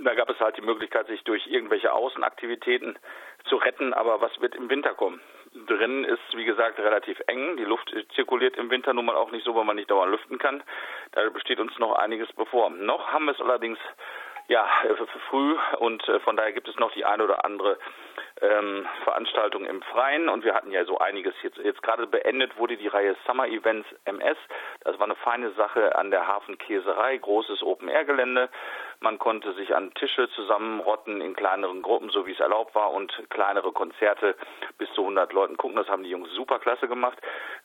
Da 0.00 0.14
gab 0.14 0.30
es 0.30 0.38
halt 0.38 0.56
die 0.56 0.62
Möglichkeit, 0.62 1.08
sich 1.08 1.24
durch 1.24 1.46
irgendwelche 1.46 1.92
Außenaktivitäten 1.92 2.98
zu 3.48 3.56
retten. 3.56 3.92
Aber 3.94 4.20
was 4.20 4.40
wird 4.40 4.54
im 4.54 4.70
Winter 4.70 4.94
kommen? 4.94 5.20
Drinnen 5.66 6.04
ist, 6.04 6.36
wie 6.36 6.44
gesagt, 6.44 6.78
relativ 6.78 7.20
eng. 7.26 7.56
Die 7.56 7.64
Luft 7.64 7.92
zirkuliert 8.14 8.56
im 8.56 8.70
Winter 8.70 8.94
nun 8.94 9.06
mal 9.06 9.16
auch 9.16 9.32
nicht 9.32 9.44
so, 9.44 9.54
weil 9.54 9.64
man 9.64 9.76
nicht 9.76 9.90
dauernd 9.90 10.12
lüften 10.12 10.38
kann. 10.38 10.62
Da 11.12 11.28
besteht 11.30 11.58
uns 11.58 11.76
noch 11.78 11.94
einiges 11.94 12.32
bevor. 12.34 12.70
Noch 12.70 13.12
haben 13.12 13.24
wir 13.24 13.32
es 13.32 13.40
allerdings 13.40 13.78
ja, 14.48 14.66
früh 15.28 15.56
und 15.78 16.08
äh, 16.08 16.20
von 16.20 16.36
daher 16.36 16.52
gibt 16.52 16.68
es 16.68 16.76
noch 16.76 16.90
die 16.92 17.04
eine 17.04 17.22
oder 17.22 17.44
andere 17.44 17.78
ähm, 18.40 18.86
Veranstaltung 19.04 19.66
im 19.66 19.82
Freien 19.82 20.30
und 20.30 20.42
wir 20.42 20.54
hatten 20.54 20.70
ja 20.70 20.84
so 20.86 20.98
einiges 20.98 21.34
jetzt, 21.42 21.58
jetzt 21.58 21.82
gerade 21.82 22.06
beendet 22.06 22.56
wurde 22.56 22.78
die 22.78 22.88
Reihe 22.88 23.14
Summer 23.26 23.46
Events 23.46 23.86
MS. 24.06 24.38
Das 24.84 24.98
war 24.98 25.04
eine 25.04 25.16
feine 25.16 25.50
Sache 25.50 25.94
an 25.96 26.10
der 26.10 26.26
Hafenkäserei, 26.26 27.18
großes 27.18 27.62
Open-Air-Gelände. 27.62 28.48
Man 29.00 29.18
konnte 29.18 29.52
sich 29.54 29.76
an 29.76 29.94
Tische 29.94 30.28
zusammenrotten 30.30 31.20
in 31.20 31.36
kleineren 31.36 31.82
Gruppen, 31.82 32.10
so 32.10 32.26
wie 32.26 32.32
es 32.32 32.40
erlaubt 32.40 32.74
war 32.74 32.92
und 32.92 33.12
kleinere 33.30 33.70
Konzerte 33.70 34.34
bis 34.76 34.92
zu 34.94 35.02
100 35.02 35.32
Leuten 35.32 35.56
gucken. 35.56 35.76
Das 35.76 35.88
haben 35.88 36.02
die 36.02 36.10
Jungs 36.10 36.32
super 36.34 36.58
klasse 36.58 36.88
gemacht. 36.88 37.16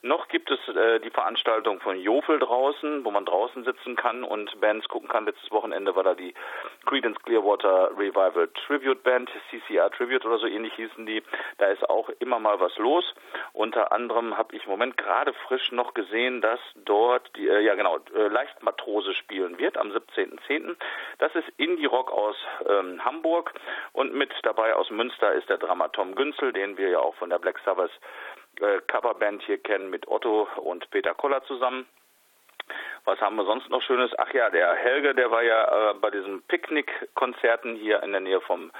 Noch 0.02 0.28
gibt 0.28 0.50
es 0.50 0.60
äh, 0.68 1.00
die 1.00 1.10
Veranstaltung 1.10 1.80
von 1.80 1.98
Jofel 1.98 2.38
draußen, 2.38 3.04
wo 3.04 3.10
man 3.10 3.24
draußen 3.24 3.64
sitzen 3.64 3.96
kann 3.96 4.22
und 4.22 4.60
Bands 4.60 4.86
gucken 4.88 5.08
kann. 5.08 5.26
Letztes 5.26 5.50
Wochenende 5.50 5.96
war 5.96 6.04
da 6.04 6.14
die 6.14 6.34
Creedence 6.86 7.18
Clearwater 7.24 7.90
Revival 7.98 8.48
Tribute 8.66 9.02
Band, 9.02 9.30
CCR 9.50 9.90
Tribute 9.90 10.24
oder 10.24 10.38
so 10.38 10.46
ähnlich 10.46 10.74
hießen 10.74 11.04
die. 11.04 11.22
Da 11.58 11.66
ist 11.66 11.88
auch 11.88 12.10
immer 12.20 12.38
mal 12.38 12.60
was 12.60 12.76
los. 12.78 13.04
Unter 13.52 13.90
anderem 13.90 14.36
habe 14.36 14.54
ich 14.54 14.64
im 14.64 14.70
Moment 14.70 14.96
gerade 14.96 15.32
frisch 15.48 15.72
noch 15.72 15.94
gesehen, 15.94 16.40
dass 16.40 16.60
dort 16.84 17.34
die, 17.36 17.48
äh, 17.48 17.60
ja 17.60 17.74
genau, 17.74 17.98
äh, 18.14 18.28
Leichtmatrose 18.28 19.14
spielen 19.14 19.58
wird 19.58 19.76
am 19.76 19.90
17.10. 19.90 20.76
Das 21.24 21.34
ist 21.36 21.48
Indie 21.56 21.86
Rock 21.86 22.12
aus 22.12 22.36
ähm, 22.68 23.02
Hamburg 23.02 23.54
und 23.94 24.12
mit 24.12 24.30
dabei 24.42 24.74
aus 24.74 24.90
Münster 24.90 25.32
ist 25.32 25.48
der 25.48 25.56
Drama 25.56 25.88
Tom 25.88 26.14
Günzel, 26.14 26.52
den 26.52 26.76
wir 26.76 26.90
ja 26.90 26.98
auch 26.98 27.14
von 27.14 27.30
der 27.30 27.38
Black 27.38 27.58
Sabbath 27.64 27.90
äh, 28.60 28.82
Coverband 28.88 29.42
hier 29.44 29.56
kennen 29.56 29.88
mit 29.88 30.06
Otto 30.06 30.46
und 30.56 30.90
Peter 30.90 31.14
Koller 31.14 31.42
zusammen. 31.44 31.86
Was 33.06 33.18
haben 33.22 33.36
wir 33.36 33.46
sonst 33.46 33.70
noch 33.70 33.80
Schönes? 33.80 34.10
Ach 34.18 34.34
ja, 34.34 34.50
der 34.50 34.74
Helge, 34.74 35.14
der 35.14 35.30
war 35.30 35.42
ja 35.42 35.92
äh, 35.92 35.94
bei 35.94 36.10
diesen 36.10 36.42
Picknick-Konzerten 36.42 37.74
hier 37.76 38.02
in 38.02 38.12
der 38.12 38.20
Nähe 38.20 38.42
vom 38.42 38.70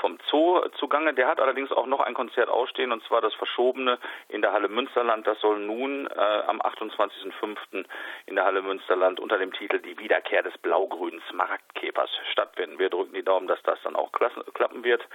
vom 0.00 0.18
Zoo 0.30 0.60
zugange. 0.78 1.14
Der 1.14 1.28
hat 1.28 1.40
allerdings 1.40 1.72
auch 1.72 1.86
noch 1.86 2.00
ein 2.00 2.14
Konzert 2.14 2.48
ausstehen 2.48 2.92
und 2.92 3.02
zwar 3.04 3.20
das 3.20 3.34
verschobene 3.34 3.98
in 4.28 4.42
der 4.42 4.52
Halle 4.52 4.68
Münsterland. 4.68 5.26
Das 5.26 5.40
soll 5.40 5.58
nun 5.60 6.06
äh, 6.06 6.42
am 6.46 6.60
28.05. 6.60 7.84
in 8.26 8.34
der 8.34 8.44
Halle 8.44 8.62
Münsterland 8.62 9.20
unter 9.20 9.38
dem 9.38 9.52
Titel 9.52 9.78
Die 9.80 9.98
Wiederkehr 9.98 10.42
des 10.42 10.56
blau-grünen 10.58 11.22
Smaragdkäfers 11.30 12.10
stattfinden. 12.32 12.78
Wir 12.78 12.90
drücken 12.90 13.14
die 13.14 13.22
Daumen, 13.22 13.46
dass 13.46 13.62
das 13.62 13.78
dann 13.82 13.96
auch 13.96 14.12
klappen 14.12 14.84
wird. 14.84 15.06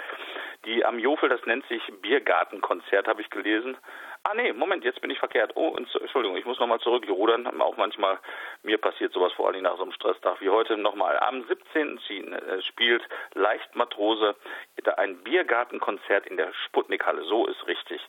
Die 0.66 0.86
am 0.86 1.00
Jofel, 1.00 1.30
das 1.30 1.46
nennt 1.46 1.66
sich 1.68 1.82
Biergartenkonzert, 2.02 3.08
habe 3.08 3.22
ich 3.22 3.30
gelesen. 3.30 3.78
Ah 4.26 4.34
nee, 4.36 4.54
Moment, 4.54 4.86
jetzt 4.86 5.02
bin 5.02 5.12
ich 5.12 5.20
verkehrt. 5.20 5.52
Oh, 5.56 5.76
Entschuldigung, 5.78 6.38
ich 6.38 6.46
muss 6.46 6.58
nochmal 6.58 6.80
zurückrudern. 6.80 7.46
Auch 7.60 7.76
manchmal, 7.76 8.20
mir 8.64 8.78
passiert 8.78 9.12
sowas 9.12 9.34
vor 9.34 9.50
allem 9.50 9.64
nach 9.64 9.76
so 9.76 9.84
einem 9.84 9.92
Stresstag 9.92 10.40
wie 10.40 10.50
heute 10.50 10.78
nochmal. 10.78 11.20
Am 11.20 11.44
17. 11.46 12.00
Äh, 12.32 12.62
spielt 12.62 13.04
Leicht 13.34 13.76
Matrose 13.76 14.36
ein 15.04 15.18
Biergartenkonzert 15.24 16.28
in 16.28 16.38
der 16.38 16.54
Sputnikhalle. 16.66 17.24
So 17.24 17.46
ist 17.48 17.68
richtig. 17.68 18.02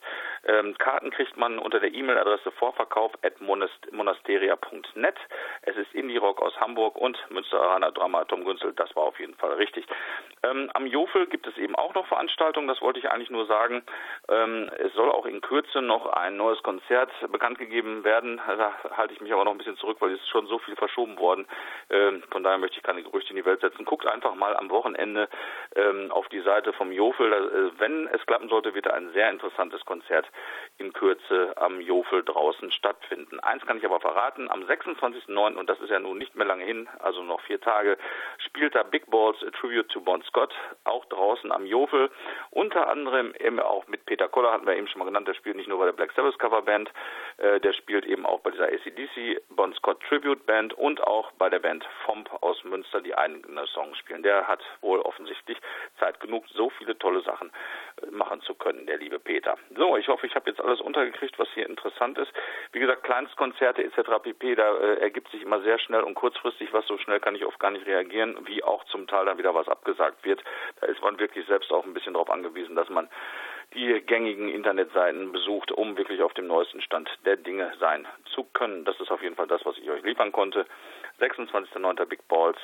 Ähm, 0.46 0.76
Karten 0.78 1.10
kriegt 1.10 1.36
man 1.36 1.58
unter 1.58 1.80
der 1.80 1.92
E-Mail-Adresse 1.92 2.50
vorverkauf 2.52 3.12
at 3.22 3.40
monasteria.net. 3.40 5.16
Es 5.62 5.76
ist 5.76 5.94
Indie-Rock 5.94 6.42
aus 6.42 6.58
Hamburg 6.60 6.96
und 6.96 7.18
Münsteraner 7.30 7.92
Drama 7.92 8.24
Tom 8.24 8.44
Günzel. 8.44 8.72
Das 8.74 8.94
war 8.96 9.04
auf 9.04 9.18
jeden 9.18 9.34
Fall 9.34 9.54
richtig. 9.54 9.86
Ähm, 10.42 10.70
am 10.74 10.86
Jofel 10.86 11.26
gibt 11.26 11.46
es 11.46 11.56
eben 11.56 11.74
auch 11.74 11.94
noch 11.94 12.06
Veranstaltungen. 12.06 12.68
Das 12.68 12.80
wollte 12.80 12.98
ich 12.98 13.10
eigentlich 13.10 13.30
nur 13.30 13.46
sagen. 13.46 13.82
Ähm, 14.28 14.70
es 14.78 14.92
soll 14.94 15.10
auch 15.10 15.26
in 15.26 15.40
Kürze 15.40 15.82
noch 15.82 16.03
ein 16.10 16.36
neues 16.36 16.62
Konzert 16.62 17.10
bekannt 17.30 17.58
gegeben 17.58 18.04
werden. 18.04 18.40
Da 18.46 18.72
halte 18.96 19.14
ich 19.14 19.20
mich 19.20 19.32
aber 19.32 19.44
noch 19.44 19.52
ein 19.52 19.58
bisschen 19.58 19.76
zurück, 19.76 19.98
weil 20.00 20.12
es 20.12 20.20
ist 20.20 20.28
schon 20.28 20.46
so 20.46 20.58
viel 20.58 20.76
verschoben 20.76 21.18
worden. 21.18 21.46
Ähm, 21.90 22.22
von 22.30 22.42
daher 22.42 22.58
möchte 22.58 22.76
ich 22.76 22.82
keine 22.82 23.02
Gerüchte 23.02 23.30
in 23.30 23.36
die 23.36 23.44
Welt 23.44 23.60
setzen. 23.60 23.84
Guckt 23.84 24.06
einfach 24.06 24.34
mal 24.34 24.56
am 24.56 24.70
Wochenende 24.70 25.28
ähm, 25.74 26.10
auf 26.10 26.28
die 26.28 26.40
Seite 26.40 26.72
vom 26.72 26.92
Jofel. 26.92 27.32
Äh, 27.32 27.80
wenn 27.80 28.08
es 28.08 28.24
klappen 28.26 28.48
sollte, 28.48 28.74
wird 28.74 28.86
da 28.86 28.90
ein 28.90 29.12
sehr 29.12 29.30
interessantes 29.30 29.84
Konzert 29.84 30.26
in 30.78 30.92
Kürze 30.92 31.52
am 31.56 31.80
Jofel 31.80 32.24
draußen 32.24 32.72
stattfinden. 32.72 33.38
Eins 33.40 33.64
kann 33.64 33.78
ich 33.78 33.84
aber 33.84 34.00
verraten, 34.00 34.50
am 34.50 34.62
26.09., 34.62 35.54
und 35.54 35.70
das 35.70 35.80
ist 35.80 35.90
ja 35.90 36.00
nun 36.00 36.18
nicht 36.18 36.34
mehr 36.34 36.46
lange 36.46 36.64
hin, 36.64 36.88
also 36.98 37.22
noch 37.22 37.40
vier 37.42 37.60
Tage, 37.60 37.96
spielt 38.38 38.74
da 38.74 38.82
Big 38.82 39.08
Balls 39.08 39.36
A 39.44 39.50
Tribute 39.50 39.88
to 39.88 40.00
Bon 40.00 40.22
Scott, 40.22 40.52
auch 40.82 41.04
draußen 41.06 41.52
am 41.52 41.64
Jofel. 41.66 42.10
Unter 42.50 42.88
anderem 42.88 43.34
eben 43.38 43.60
auch 43.60 43.86
mit 43.86 44.04
Peter 44.06 44.28
Koller, 44.28 44.52
hatten 44.52 44.66
wir 44.66 44.76
eben 44.76 44.88
schon 44.88 44.98
mal 44.98 45.04
genannt, 45.04 45.28
der 45.28 45.34
spielt 45.34 45.56
nicht 45.56 45.68
nur 45.68 45.78
bei 45.78 45.86
der 45.86 45.92
Black 45.92 46.12
Sabbath 46.12 46.38
Coverband, 46.38 46.90
äh, 47.36 47.60
der 47.60 47.72
spielt 47.72 48.04
eben 48.04 48.26
auch 48.26 48.40
bei 48.40 48.50
dieser 48.50 48.66
ACDC 48.66 49.42
Bon 49.50 49.72
Scott 49.74 50.02
Tribute 50.08 50.44
Band 50.44 50.74
und 50.74 51.02
auch 51.02 51.30
bei 51.32 51.48
der 51.48 51.60
Band 51.60 51.84
Fomp 52.04 52.30
aus 52.42 52.64
Münster, 52.64 53.00
die 53.00 53.16
eigene 53.16 53.66
Songs 53.68 53.96
spielen. 53.98 54.24
Der 54.24 54.48
hat 54.48 54.60
wohl 54.80 55.00
offensichtlich 55.00 55.58
Zeit 56.00 56.18
genug, 56.18 56.44
so 56.48 56.70
viele 56.70 56.98
tolle 56.98 57.22
Sachen 57.22 57.52
äh, 58.02 58.10
machen 58.10 58.40
zu 58.40 58.54
können, 58.54 58.86
der 58.86 58.98
liebe 58.98 59.20
Peter. 59.20 59.56
So, 59.76 59.96
ich 59.96 60.08
hoffe, 60.08 60.26
ich 60.26 60.34
habe 60.34 60.50
jetzt 60.50 60.63
alles 60.64 60.80
untergekriegt, 60.80 61.38
was 61.38 61.48
hier 61.54 61.68
interessant 61.68 62.18
ist. 62.18 62.32
Wie 62.72 62.80
gesagt, 62.80 63.04
Kleinstkonzerte 63.04 63.84
etc. 63.84 64.22
pp, 64.22 64.54
da 64.54 64.76
äh, 64.76 65.00
ergibt 65.00 65.30
sich 65.30 65.42
immer 65.42 65.60
sehr 65.60 65.78
schnell 65.78 66.02
und 66.02 66.14
kurzfristig 66.14 66.72
was, 66.72 66.86
so 66.86 66.98
schnell 66.98 67.20
kann 67.20 67.34
ich 67.34 67.44
oft 67.44 67.58
gar 67.60 67.70
nicht 67.70 67.86
reagieren, 67.86 68.36
wie 68.46 68.64
auch 68.64 68.84
zum 68.84 69.06
Teil 69.06 69.26
dann 69.26 69.38
wieder 69.38 69.54
was 69.54 69.68
abgesagt 69.68 70.24
wird. 70.24 70.42
Da 70.80 70.86
ist 70.86 71.02
man 71.02 71.18
wirklich 71.18 71.46
selbst 71.46 71.72
auch 71.72 71.84
ein 71.84 71.94
bisschen 71.94 72.14
darauf 72.14 72.30
angewiesen, 72.30 72.76
dass 72.76 72.88
man 72.88 73.08
die 73.74 74.00
gängigen 74.02 74.48
Internetseiten 74.48 75.32
besucht, 75.32 75.72
um 75.72 75.96
wirklich 75.96 76.22
auf 76.22 76.34
dem 76.34 76.46
neuesten 76.46 76.80
Stand 76.80 77.10
der 77.24 77.36
Dinge 77.36 77.72
sein 77.80 78.06
zu 78.34 78.44
können. 78.44 78.84
Das 78.84 78.98
ist 79.00 79.10
auf 79.10 79.22
jeden 79.22 79.36
Fall 79.36 79.46
das, 79.46 79.64
was 79.64 79.76
ich 79.78 79.90
euch 79.90 80.02
liefern 80.02 80.32
konnte. 80.32 80.66
26.09. 81.20 82.04
Big 82.06 82.26
Balls. 82.28 82.58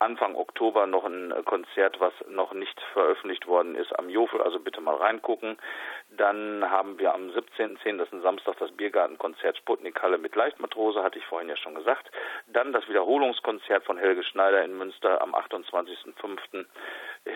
Anfang 0.00 0.34
Oktober 0.34 0.86
noch 0.86 1.04
ein 1.04 1.32
Konzert, 1.44 2.00
was 2.00 2.12
noch 2.28 2.52
nicht 2.52 2.78
veröffentlicht 2.92 3.46
worden 3.46 3.76
ist 3.76 3.96
am 3.96 4.10
Jofel, 4.10 4.42
also 4.42 4.58
bitte 4.58 4.80
mal 4.80 4.96
reingucken. 4.96 5.56
Dann 6.16 6.70
haben 6.70 6.98
wir 6.98 7.14
am 7.14 7.28
17.10., 7.28 7.98
das 7.98 8.08
ist 8.08 8.14
ein 8.14 8.22
Samstag, 8.22 8.56
das 8.58 8.70
Biergartenkonzert 8.72 9.56
Sputnik 9.56 10.02
Halle 10.02 10.18
mit 10.18 10.34
Leichtmatrose, 10.34 11.02
hatte 11.02 11.18
ich 11.18 11.26
vorhin 11.26 11.48
ja 11.48 11.56
schon 11.56 11.74
gesagt. 11.74 12.10
Dann 12.46 12.72
das 12.72 12.88
Wiederholungskonzert 12.88 13.84
von 13.84 13.98
Helge 13.98 14.22
Schneider 14.22 14.64
in 14.64 14.76
Münster 14.76 15.20
am 15.20 15.34
28.05 15.34 16.66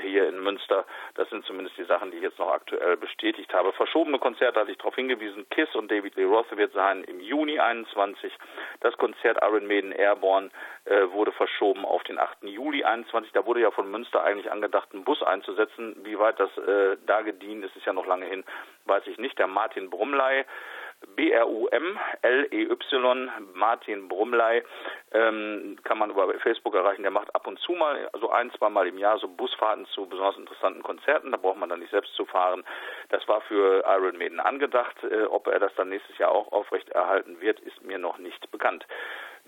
hier 0.03 0.29
in 0.29 0.41
Münster. 0.43 0.85
Das 1.15 1.29
sind 1.31 1.45
zumindest 1.47 1.79
die 1.79 1.85
Sachen, 1.85 2.11
die 2.11 2.19
ich 2.19 2.23
jetzt 2.23 2.39
noch 2.39 2.53
aktuell 2.53 2.97
bestätigt 2.97 3.53
habe. 3.55 3.73
Verschobene 3.73 4.19
Konzerte 4.19 4.61
hatte 4.61 4.71
ich 4.71 4.79
darauf 4.79 4.95
hingewiesen. 4.95 5.49
Kiss 5.51 5.75
und 5.75 5.91
David 5.91 6.17
Lee 6.17 6.25
Roth 6.25 6.55
wird 6.57 6.73
sein 6.75 7.05
im 7.05 7.21
Juni 7.21 7.59
21. 7.59 8.33
Das 8.81 8.97
Konzert 8.99 9.39
Iron 9.43 9.67
Maiden 9.67 9.93
Airborne 9.93 10.51
äh, 10.85 11.11
wurde 11.11 11.33
verschoben 11.33 11.85
auf 11.85 12.03
den 12.05 12.19
8. 12.19 12.43
Juli 12.43 12.85
21. 12.85 13.33
Da 13.33 13.47
wurde 13.47 13.61
ja 13.61 13.71
von 13.71 13.91
Münster 13.91 14.23
eigentlich 14.23 14.51
angedacht, 14.51 14.89
einen 14.93 15.05
Bus 15.05 15.23
einzusetzen. 15.23 15.97
Wie 16.05 16.19
weit 16.19 16.39
das 16.39 16.51
äh, 16.59 16.97
da 17.07 17.23
gedient 17.23 17.65
ist, 17.65 17.75
ist 17.77 17.87
ja 17.87 17.93
noch 17.93 18.07
lange 18.07 18.27
hin, 18.27 18.45
weiß 18.87 19.07
ich 19.07 19.19
nicht. 19.19 19.39
Der 19.39 19.47
Martin 19.47 19.91
Brumley 19.91 20.45
B-R-U-M-L-E-Y, 21.17 22.81
Martin 23.55 24.09
Brumley, 24.09 24.65
ähm, 25.13 25.79
kann 25.85 25.99
man 25.99 26.11
über 26.11 26.33
Facebook 26.41 26.75
erreichen. 26.75 27.03
Der 27.03 27.11
macht 27.11 27.35
ab 27.35 27.47
und 27.47 27.59
zu 27.61 27.73
mal, 27.73 28.09
also 28.13 28.31
ein, 28.31 28.51
zwei 28.53 28.69
Mal 28.69 28.87
im 28.89 28.99
Jahr, 28.99 29.19
so 29.19 29.29
Busfahrten 29.29 29.87
zu 29.87 30.07
besonders 30.07 30.37
interessanten 30.37 30.83
Konzerten. 30.83 31.31
Da 31.31 31.37
braucht 31.39 31.59
man 31.59 31.69
dann 31.69 31.81
nicht 31.81 31.91
selbst 31.91 32.15
zu 32.15 32.25
fahren. 32.27 32.65
Das 33.11 33.29
war 33.29 33.41
für 33.43 33.85
Iron 33.87 34.19
Maiden 34.19 34.41
angedacht. 34.41 34.97
Äh, 35.05 35.25
ob 35.25 35.47
er 35.47 35.61
das 35.61 35.75
dann 35.77 35.89
nächstes 35.89 36.19
Jahr 36.19 36.31
auch 36.33 36.51
aufrechterhalten 36.53 37.41
wird, 37.41 37.61
ist 37.61 37.83
mir 37.83 37.99
noch 37.99 38.19
nicht 38.19 38.51
bekannt. 38.51 38.85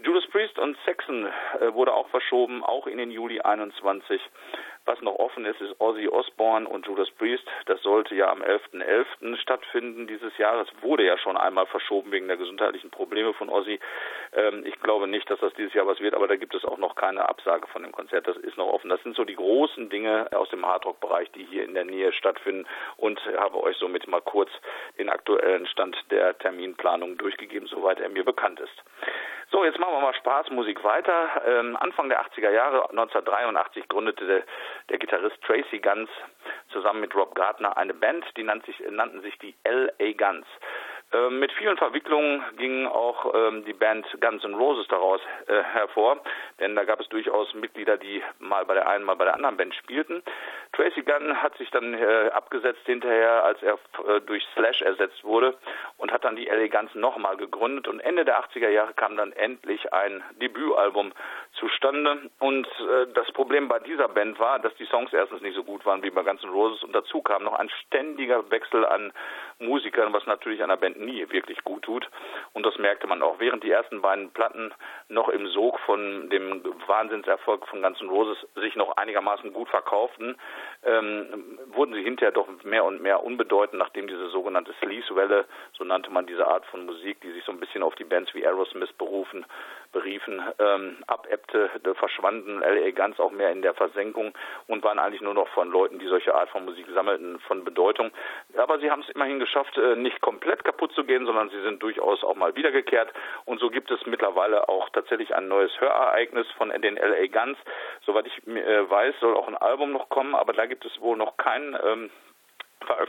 Judas 0.03 0.27
Priest 0.29 0.59
und 0.59 0.79
Saxon 0.87 1.27
äh, 1.27 1.75
wurde 1.75 1.93
auch 1.93 2.09
verschoben, 2.09 2.65
auch 2.65 2.87
in 2.87 2.97
den 2.99 3.11
Juli 3.11 3.41
21. 3.41 4.23
Was 4.91 5.01
noch 5.03 5.21
offen 5.21 5.45
ist, 5.45 5.61
ist 5.61 5.81
Ozzy 5.81 6.09
Osbourne 6.09 6.69
und 6.69 6.85
Judas 6.85 7.09
Priest. 7.13 7.45
Das 7.67 7.81
sollte 7.81 8.13
ja 8.17 8.29
am 8.29 8.43
11.11. 8.43 8.83
.11. 9.23 9.37
stattfinden 9.37 10.09
dieses 10.09 10.37
Jahres. 10.37 10.67
Wurde 10.81 11.05
ja 11.07 11.17
schon 11.17 11.37
einmal 11.37 11.67
verschoben 11.67 12.11
wegen 12.11 12.27
der 12.27 12.37
gesundheitlichen 12.37 12.91
Probleme 12.91 13.33
von 13.35 13.51
Ozzy. 13.51 13.79
Ähm, 14.33 14.67
ich 14.67 14.81
glaube 14.81 15.07
nicht, 15.07 15.31
dass 15.31 15.39
das 15.39 15.55
dieses 15.55 15.75
Jahr 15.75 15.87
was 15.87 16.01
wird, 16.01 16.13
aber 16.13 16.27
da 16.27 16.35
gibt 16.35 16.57
es 16.57 16.65
auch 16.65 16.77
noch 16.77 16.97
keine 16.97 17.29
Absage 17.29 17.69
von 17.69 17.85
dem 17.85 17.93
Konzert. 17.93 18.27
Das 18.27 18.37
ist 18.39 18.57
noch 18.57 18.67
offen. 18.67 18.91
Das 18.91 19.01
sind 19.05 19.15
so 19.15 19.23
die 19.23 19.37
großen 19.37 19.91
Dinge 19.91 20.29
aus 20.33 20.49
dem 20.49 20.67
Hardrock-Bereich, 20.67 21.31
die 21.31 21.45
hier 21.45 21.63
in 21.63 21.75
der 21.75 21.85
Nähe 21.85 22.13
stattfinden 22.13 22.67
und 22.97 23.21
habe 23.39 23.63
euch 23.63 23.77
somit 23.77 24.09
mal 24.09 24.23
kurz 24.23 24.51
den 24.99 25.09
aktuellen 25.09 25.69
Stand 25.69 25.97
der 26.11 26.37
Terminplanung 26.39 27.17
durchgegeben, 27.17 27.69
soweit 27.69 28.01
er 28.01 28.09
mir 28.09 28.25
bekannt 28.25 28.59
ist. 28.59 28.83
So, 29.53 29.65
jetzt 29.65 29.81
machen 29.81 29.95
wir 29.95 30.01
mal 30.01 30.15
Spaßmusik 30.15 30.85
weiter. 30.85 31.43
Ähm, 31.45 31.77
Anfang 31.77 32.09
der 32.09 32.23
80er 32.23 32.51
Jahre, 32.51 32.89
1983, 32.91 33.89
gründete 33.89 34.25
der, 34.25 34.43
der 34.89 34.99
Gitarrist 34.99 35.41
Tracy 35.43 35.79
Guns 35.79 36.09
zusammen 36.73 37.01
mit 37.01 37.15
Rob 37.15 37.35
Gardner 37.35 37.77
eine 37.77 37.95
Band, 37.95 38.25
die 38.37 38.43
nannt 38.43 38.65
sich, 38.67 38.79
nannten 38.91 39.23
sich 39.23 39.39
die 39.39 39.55
L.A. 39.65 40.13
Guns. 40.13 40.47
Ähm, 41.13 41.41
mit 41.41 41.53
vielen 41.53 41.77
Verwicklungen 41.77 42.43
ging 42.57 42.87
auch 42.87 43.35
ähm, 43.35 43.65
die 43.65 43.73
Band 43.73 44.07
Guns 44.21 44.45
N' 44.45 44.55
Roses 44.55 44.87
daraus 44.89 45.21
äh, 45.49 45.61
hervor, 45.61 46.21
denn 46.61 46.77
da 46.77 46.85
gab 46.85 47.01
es 47.01 47.09
durchaus 47.09 47.53
Mitglieder, 47.55 47.97
die 47.97 48.23
mal 48.39 48.65
bei 48.65 48.75
der 48.75 48.89
einen, 48.89 49.05
mal 49.05 49.17
bei 49.17 49.25
der 49.25 49.35
anderen 49.35 49.57
Band 49.57 49.75
spielten. 49.75 50.23
Tracy 50.73 51.03
Gunn 51.03 51.43
hat 51.43 51.57
sich 51.59 51.69
dann 51.71 51.95
äh, 51.95 52.31
abgesetzt 52.33 52.83
hinterher, 52.85 53.43
als 53.45 53.61
er 53.61 53.75
äh, 54.07 54.21
durch 54.21 54.47
Slash 54.55 54.83
ersetzt 54.83 55.25
wurde 55.25 55.57
und 55.99 56.13
hat 56.13 56.25
dann 56.25 56.37
die 56.37 56.49
Eleganz 56.49 56.95
nochmal 56.95 57.37
gegründet. 57.37 57.89
Und 57.89 57.99
Ende 57.99 58.25
der 58.25 58.41
80er 58.41 58.69
Jahre 58.69 58.95
kam 58.95 59.17
dann 59.17 59.33
endlich 59.33 59.93
ein 59.93 60.23
Debütalbum 60.41 61.13
zustande. 61.55 62.31
Und 62.39 62.67
äh, 62.67 63.09
das 63.15 63.31
Problem 63.33 63.67
bei 63.67 63.81
dieser 63.81 64.09
Band 64.09 64.39
war, 64.39 64.61
dass 64.61 64.75
die 64.77 64.87
Songs 64.87 65.13
erstens 65.13 65.43
nicht 65.43 65.57
so 65.57 65.65
gut 65.65 65.85
waren 65.85 66.05
wie 66.05 66.11
bei 66.11 66.23
Guns 66.23 66.45
N' 66.45 66.51
Roses. 66.51 66.85
Und 66.85 66.93
dazu 66.95 67.21
kam 67.21 67.43
noch 67.43 67.55
ein 67.55 67.71
ständiger 67.87 68.49
Wechsel 68.51 68.87
an 68.87 69.13
Musikern, 69.61 70.13
was 70.13 70.27
natürlich 70.27 70.63
einer 70.63 70.77
Band 70.77 70.99
nie 71.01 71.27
wirklich 71.31 71.63
gut 71.65 71.83
tut. 71.83 72.09
Und 72.53 72.65
das 72.65 72.79
merkte 72.79 73.07
man 73.07 73.23
auch. 73.23 73.39
Während 73.39 73.63
die 73.63 73.71
ersten 73.71 74.01
beiden 74.01 74.31
Platten 74.31 74.73
noch 75.09 75.29
im 75.29 75.47
Sog 75.49 75.79
von 75.81 76.31
dem 76.31 76.63
Wahnsinnserfolg 76.87 77.67
von 77.69 77.83
Guns 77.83 78.01
N' 78.01 78.09
Roses 78.09 78.39
sich 78.57 78.77
noch 78.77 78.97
einigermaßen 78.97 79.53
gut 79.53 79.69
verkauften, 79.69 80.37
ähm, 80.85 81.59
wurden 81.67 81.95
sie 81.95 82.03
hinterher 82.03 82.33
doch 82.33 82.49
mehr 82.65 82.85
und 82.85 83.03
mehr 83.03 83.23
unbedeutend, 83.23 83.79
nachdem 83.79 84.07
diese 84.07 84.29
sogenannte 84.29 84.73
Sleaze-Welle, 84.81 85.45
so 85.77 85.85
nannte 85.85 86.11
man 86.11 86.27
diese 86.27 86.47
Art 86.47 86.65
von 86.67 86.87
Musik, 86.87 87.21
die 87.21 87.33
sich 87.33 87.45
so 87.45 87.53
ein 87.53 87.61
bisschen 87.61 87.83
auf 87.83 87.95
die 87.95 88.05
Bands 88.05 88.35
wie 88.35 88.47
Aerosmith 88.47 88.93
berufen, 88.95 89.45
beriefen, 89.93 90.41
ähm, 90.59 90.97
abebbte, 91.07 91.71
verschwanden 91.95 92.61
LA 92.61 92.91
Guns 92.93 93.19
auch 93.19 93.31
mehr 93.31 93.51
in 93.51 93.63
der 93.63 93.75
Versenkung 93.75 94.33
und 94.69 94.85
waren 94.85 94.99
eigentlich 94.99 95.21
nur 95.21 95.35
noch 95.35 95.49
von 95.49 95.71
Leuten, 95.71 95.99
die 95.99 96.07
solche 96.07 96.35
Art 96.35 96.49
von 96.51 96.65
Musik 96.65 96.87
sammelten, 96.95 97.41
von 97.41 97.65
Bedeutung. 97.65 98.11
Aber 98.57 98.79
sie 98.79 98.91
haben 98.91 99.03
es 99.03 99.09
immerhin 99.11 99.39
geschafft, 99.39 99.50
äh, 99.77 99.97
nicht 99.97 100.21
komplett 100.21 100.65
kaputt 100.65 100.93
zu 100.93 101.05
gehen, 101.05 101.27
sondern 101.27 101.51
sie 101.51 101.61
sind 101.63 101.83
durchaus 101.83 102.23
auch 102.25 102.37
mal 102.37 102.55
wiedergekehrt. 102.57 103.13
Und 103.45 103.61
so 103.61 103.71
gibt 103.71 103.91
es 103.91 104.05
mittlerweile 104.07 104.69
auch 104.69 104.89
tatsächlich 104.91 105.35
ein 105.35 105.49
neues 105.49 105.73
Hörereignis 105.81 106.47
von 106.57 106.71
den 106.71 106.97
LA 106.97 107.27
Guns. 107.27 107.59
Soweit 108.07 108.27
ich 108.27 108.47
äh, 108.47 108.91
weiß, 108.91 109.15
soll 109.21 109.37
auch 109.37 109.49
ein 109.49 109.57
Album 109.57 109.93
noch 109.93 110.09
kommen, 110.09 110.35
aber 110.35 110.53
da 110.53 110.67
gibt 110.67 110.85
es 110.85 111.01
wohl 111.01 111.17
noch 111.17 111.37
kein 111.37 111.77
ähm, 111.85 112.11
Ver 112.87 113.07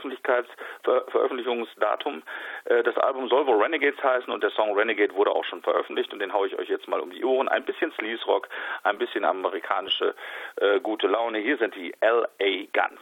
Veröffentlichungsdatum. 1.08 2.22
Äh, 2.64 2.82
das 2.82 2.96
Album 2.98 3.28
soll 3.28 3.46
wohl 3.46 3.62
Renegades 3.62 4.02
heißen 4.02 4.32
und 4.32 4.42
der 4.42 4.50
Song 4.50 4.76
Renegade 4.76 5.14
wurde 5.14 5.30
auch 5.30 5.44
schon 5.44 5.62
veröffentlicht 5.62 6.12
und 6.12 6.18
den 6.18 6.32
haue 6.32 6.46
ich 6.46 6.58
euch 6.58 6.68
jetzt 6.68 6.88
mal 6.88 7.00
um 7.00 7.10
die 7.10 7.24
Ohren. 7.24 7.48
Ein 7.48 7.64
bisschen 7.64 7.92
Sleaze 7.92 8.24
Rock, 8.26 8.48
ein 8.84 8.98
bisschen 8.98 9.24
amerikanische 9.24 10.14
äh, 10.56 10.80
gute 10.80 11.06
Laune. 11.06 11.38
Hier 11.38 11.56
sind 11.56 11.74
die 11.74 11.94
LA 12.00 12.66
Guns. 12.72 13.00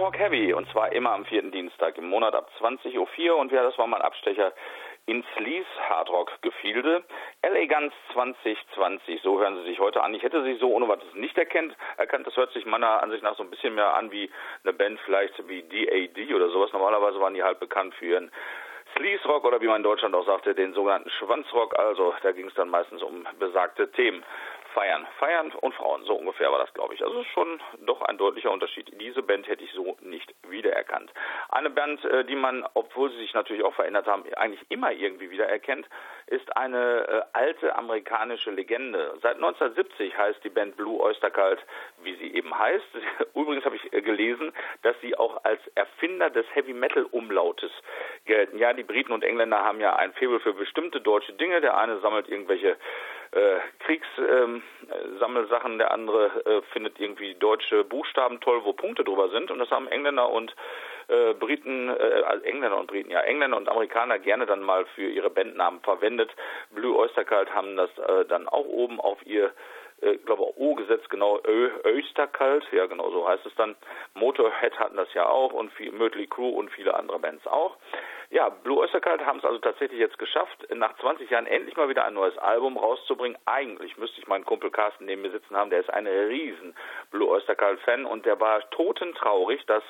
Talk 0.00 0.18
Heavy 0.18 0.54
und 0.54 0.66
zwar 0.70 0.92
immer 0.92 1.10
am 1.10 1.26
vierten 1.26 1.50
Dienstag 1.50 1.98
im 1.98 2.08
Monat 2.08 2.34
ab 2.34 2.50
20.04 2.58 3.28
Uhr 3.28 3.36
und 3.36 3.52
ja, 3.52 3.62
das 3.62 3.76
war 3.76 3.86
mal 3.86 3.98
ein 3.98 4.02
Abstecher 4.02 4.54
ins 5.04 5.26
Lees 5.36 5.66
Hardrock 5.90 6.40
Gefilde. 6.40 7.04
LA 7.42 7.66
Guns 7.66 7.92
2020, 8.14 9.20
so 9.20 9.38
hören 9.38 9.56
sie 9.56 9.64
sich 9.64 9.78
heute 9.78 10.02
an. 10.02 10.14
Ich 10.14 10.22
hätte 10.22 10.42
sie 10.42 10.54
so 10.54 10.72
ohne 10.72 10.88
was 10.88 11.00
nicht 11.12 11.36
erkennt, 11.36 11.76
erkannt. 11.98 12.26
Das 12.26 12.34
hört 12.34 12.50
sich 12.52 12.64
meiner 12.64 13.02
Ansicht 13.02 13.22
nach 13.22 13.36
so 13.36 13.42
ein 13.42 13.50
bisschen 13.50 13.74
mehr 13.74 13.94
an 13.94 14.10
wie 14.10 14.30
eine 14.64 14.72
Band 14.72 14.98
vielleicht 15.04 15.34
wie 15.48 15.64
DAD 15.64 16.34
oder 16.34 16.48
sowas. 16.48 16.72
Normalerweise 16.72 17.20
waren 17.20 17.34
die 17.34 17.42
halt 17.42 17.60
bekannt 17.60 17.94
für 17.96 18.06
ihren 18.06 18.30
Sleaze 18.96 19.28
Rock 19.28 19.44
oder 19.44 19.60
wie 19.60 19.66
man 19.66 19.76
in 19.76 19.82
Deutschland 19.82 20.14
auch 20.14 20.24
sagte, 20.24 20.54
den 20.54 20.72
sogenannten 20.72 21.10
Schwanzrock. 21.10 21.78
Also 21.78 22.14
da 22.22 22.32
ging 22.32 22.46
es 22.46 22.54
dann 22.54 22.70
meistens 22.70 23.02
um 23.02 23.26
besagte 23.38 23.92
Themen. 23.92 24.24
Feiern. 24.74 25.06
Feiern 25.18 25.52
und 25.52 25.74
Frauen, 25.74 26.04
so 26.04 26.14
ungefähr 26.14 26.50
war 26.50 26.58
das, 26.58 26.72
glaube 26.74 26.94
ich. 26.94 27.02
Also 27.02 27.24
schon 27.34 27.60
doch 27.86 28.02
ein 28.02 28.18
deutlicher 28.18 28.50
Unterschied. 28.50 28.90
Diese 29.00 29.22
Band 29.22 29.48
hätte 29.48 29.64
ich 29.64 29.72
so 29.72 29.96
nicht 30.00 30.34
wiedererkannt. 30.48 31.12
Eine 31.48 31.70
Band, 31.70 32.04
äh, 32.04 32.24
die 32.24 32.36
man, 32.36 32.66
obwohl 32.74 33.10
sie 33.10 33.18
sich 33.18 33.34
natürlich 33.34 33.64
auch 33.64 33.74
verändert 33.74 34.06
haben, 34.06 34.24
eigentlich 34.34 34.64
immer 34.68 34.92
irgendwie 34.92 35.30
wiedererkennt, 35.30 35.88
ist 36.26 36.56
eine 36.56 37.08
äh, 37.08 37.22
alte 37.32 37.74
amerikanische 37.74 38.50
Legende. 38.50 39.18
Seit 39.22 39.36
1970 39.36 40.16
heißt 40.16 40.44
die 40.44 40.50
Band 40.50 40.76
Blue 40.76 41.00
Oyster 41.00 41.30
Cult, 41.30 41.58
wie 42.02 42.14
sie 42.16 42.34
eben 42.34 42.56
heißt. 42.56 42.86
Übrigens 43.34 43.64
habe 43.64 43.76
ich 43.76 43.92
äh, 43.92 44.00
gelesen, 44.02 44.52
dass 44.82 44.94
sie 45.00 45.16
auch 45.16 45.44
als 45.44 45.60
Erfinder 45.74 46.30
des 46.30 46.46
Heavy 46.54 46.72
Metal 46.72 47.04
Umlautes 47.04 47.72
gelten. 48.24 48.58
Ja, 48.58 48.72
die 48.72 48.84
Briten 48.84 49.12
und 49.12 49.24
Engländer 49.24 49.64
haben 49.64 49.80
ja 49.80 49.96
ein 49.96 50.12
Faible 50.12 50.40
für 50.40 50.54
bestimmte 50.54 51.00
deutsche 51.00 51.32
Dinge. 51.32 51.60
Der 51.60 51.76
eine 51.76 51.98
sammelt 51.98 52.28
irgendwelche 52.28 52.76
äh, 53.32 53.58
Kriegssammelsachen, 53.80 55.72
ähm, 55.72 55.78
der 55.78 55.92
andere 55.92 56.44
äh, 56.44 56.62
findet 56.72 56.98
irgendwie 56.98 57.34
deutsche 57.34 57.84
Buchstaben 57.84 58.40
toll, 58.40 58.64
wo 58.64 58.72
Punkte 58.72 59.04
drüber 59.04 59.28
sind. 59.30 59.50
Und 59.50 59.58
das 59.60 59.70
haben 59.70 59.86
Engländer 59.88 60.28
und 60.30 60.54
äh, 61.08 61.34
Briten, 61.34 61.88
äh, 61.88 62.22
also 62.26 62.44
Engländer 62.44 62.78
und 62.78 62.88
Briten, 62.88 63.10
ja, 63.10 63.20
Engländer 63.20 63.56
und 63.56 63.68
Amerikaner 63.68 64.18
gerne 64.18 64.46
dann 64.46 64.62
mal 64.62 64.84
für 64.94 65.08
ihre 65.08 65.30
Bandnamen 65.30 65.80
verwendet. 65.80 66.30
Blue 66.70 66.96
Oyster 66.96 67.24
Cult 67.24 67.54
haben 67.54 67.76
das 67.76 67.90
äh, 67.98 68.24
dann 68.26 68.48
auch 68.48 68.66
oben 68.66 69.00
auf 69.00 69.24
ihr 69.26 69.52
äh, 70.00 70.16
glaube 70.18 70.58
O 70.58 70.74
gesetzt, 70.74 71.10
genau, 71.10 71.40
Ö, 71.46 71.70
Österkalt, 71.84 72.64
ja 72.72 72.86
genau 72.86 73.10
so 73.10 73.28
heißt 73.28 73.46
es 73.46 73.54
dann. 73.56 73.76
Motorhead 74.14 74.78
hatten 74.78 74.96
das 74.96 75.12
ja 75.14 75.28
auch 75.28 75.52
und 75.52 75.72
viel, 75.72 75.92
Mötley 75.92 76.26
Crew 76.26 76.50
und 76.50 76.70
viele 76.70 76.94
andere 76.94 77.18
Bands 77.18 77.46
auch. 77.46 77.76
Ja, 78.32 78.48
Blue 78.48 78.78
Oyster 78.78 79.00
Cult 79.00 79.26
haben 79.26 79.38
es 79.38 79.44
also 79.44 79.58
tatsächlich 79.58 79.98
jetzt 79.98 80.18
geschafft, 80.18 80.64
nach 80.72 80.96
20 80.98 81.28
Jahren 81.30 81.46
endlich 81.46 81.76
mal 81.76 81.88
wieder 81.88 82.04
ein 82.04 82.14
neues 82.14 82.38
Album 82.38 82.76
rauszubringen. 82.76 83.36
Eigentlich 83.44 83.96
müsste 83.96 84.20
ich 84.20 84.28
meinen 84.28 84.44
Kumpel 84.44 84.70
Carsten 84.70 85.04
neben 85.04 85.22
mir 85.22 85.32
sitzen 85.32 85.56
haben, 85.56 85.70
der 85.70 85.80
ist 85.80 85.90
ein 85.90 86.06
riesen 86.06 86.76
Blue 87.10 87.28
Oyster 87.28 87.56
Cult 87.56 87.80
Fan 87.80 88.06
und 88.06 88.26
der 88.26 88.38
war 88.38 88.70
totentraurig, 88.70 89.66
dass 89.66 89.82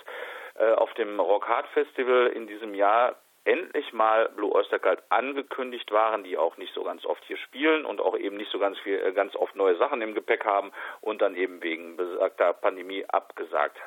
äh, 0.54 0.72
auf 0.72 0.92
dem 0.94 1.20
Rock 1.20 1.48
Hard 1.48 1.66
Festival 1.68 2.28
in 2.28 2.46
diesem 2.46 2.74
Jahr 2.74 3.16
endlich 3.44 3.92
mal 3.92 4.28
Blue 4.30 4.52
Oyster 4.52 4.78
Cult 4.78 5.02
angekündigt 5.08 5.90
waren, 5.92 6.24
die 6.24 6.36
auch 6.36 6.56
nicht 6.56 6.74
so 6.74 6.84
ganz 6.84 7.04
oft 7.04 7.24
hier 7.24 7.38
spielen 7.38 7.84
und 7.84 8.00
auch 8.00 8.16
eben 8.16 8.36
nicht 8.36 8.50
so 8.50 8.58
ganz 8.58 8.78
viel, 8.80 8.98
äh, 8.98 9.12
ganz 9.12 9.34
oft 9.34 9.56
neue 9.56 9.76
Sachen 9.76 10.02
im 10.02 10.14
Gepäck 10.14 10.44
haben 10.44 10.72
und 11.00 11.22
dann 11.22 11.34
eben 11.34 11.62
wegen 11.62 11.96
besagter 11.96 12.52
Pandemie 12.52 13.04
abgesagt 13.06 13.80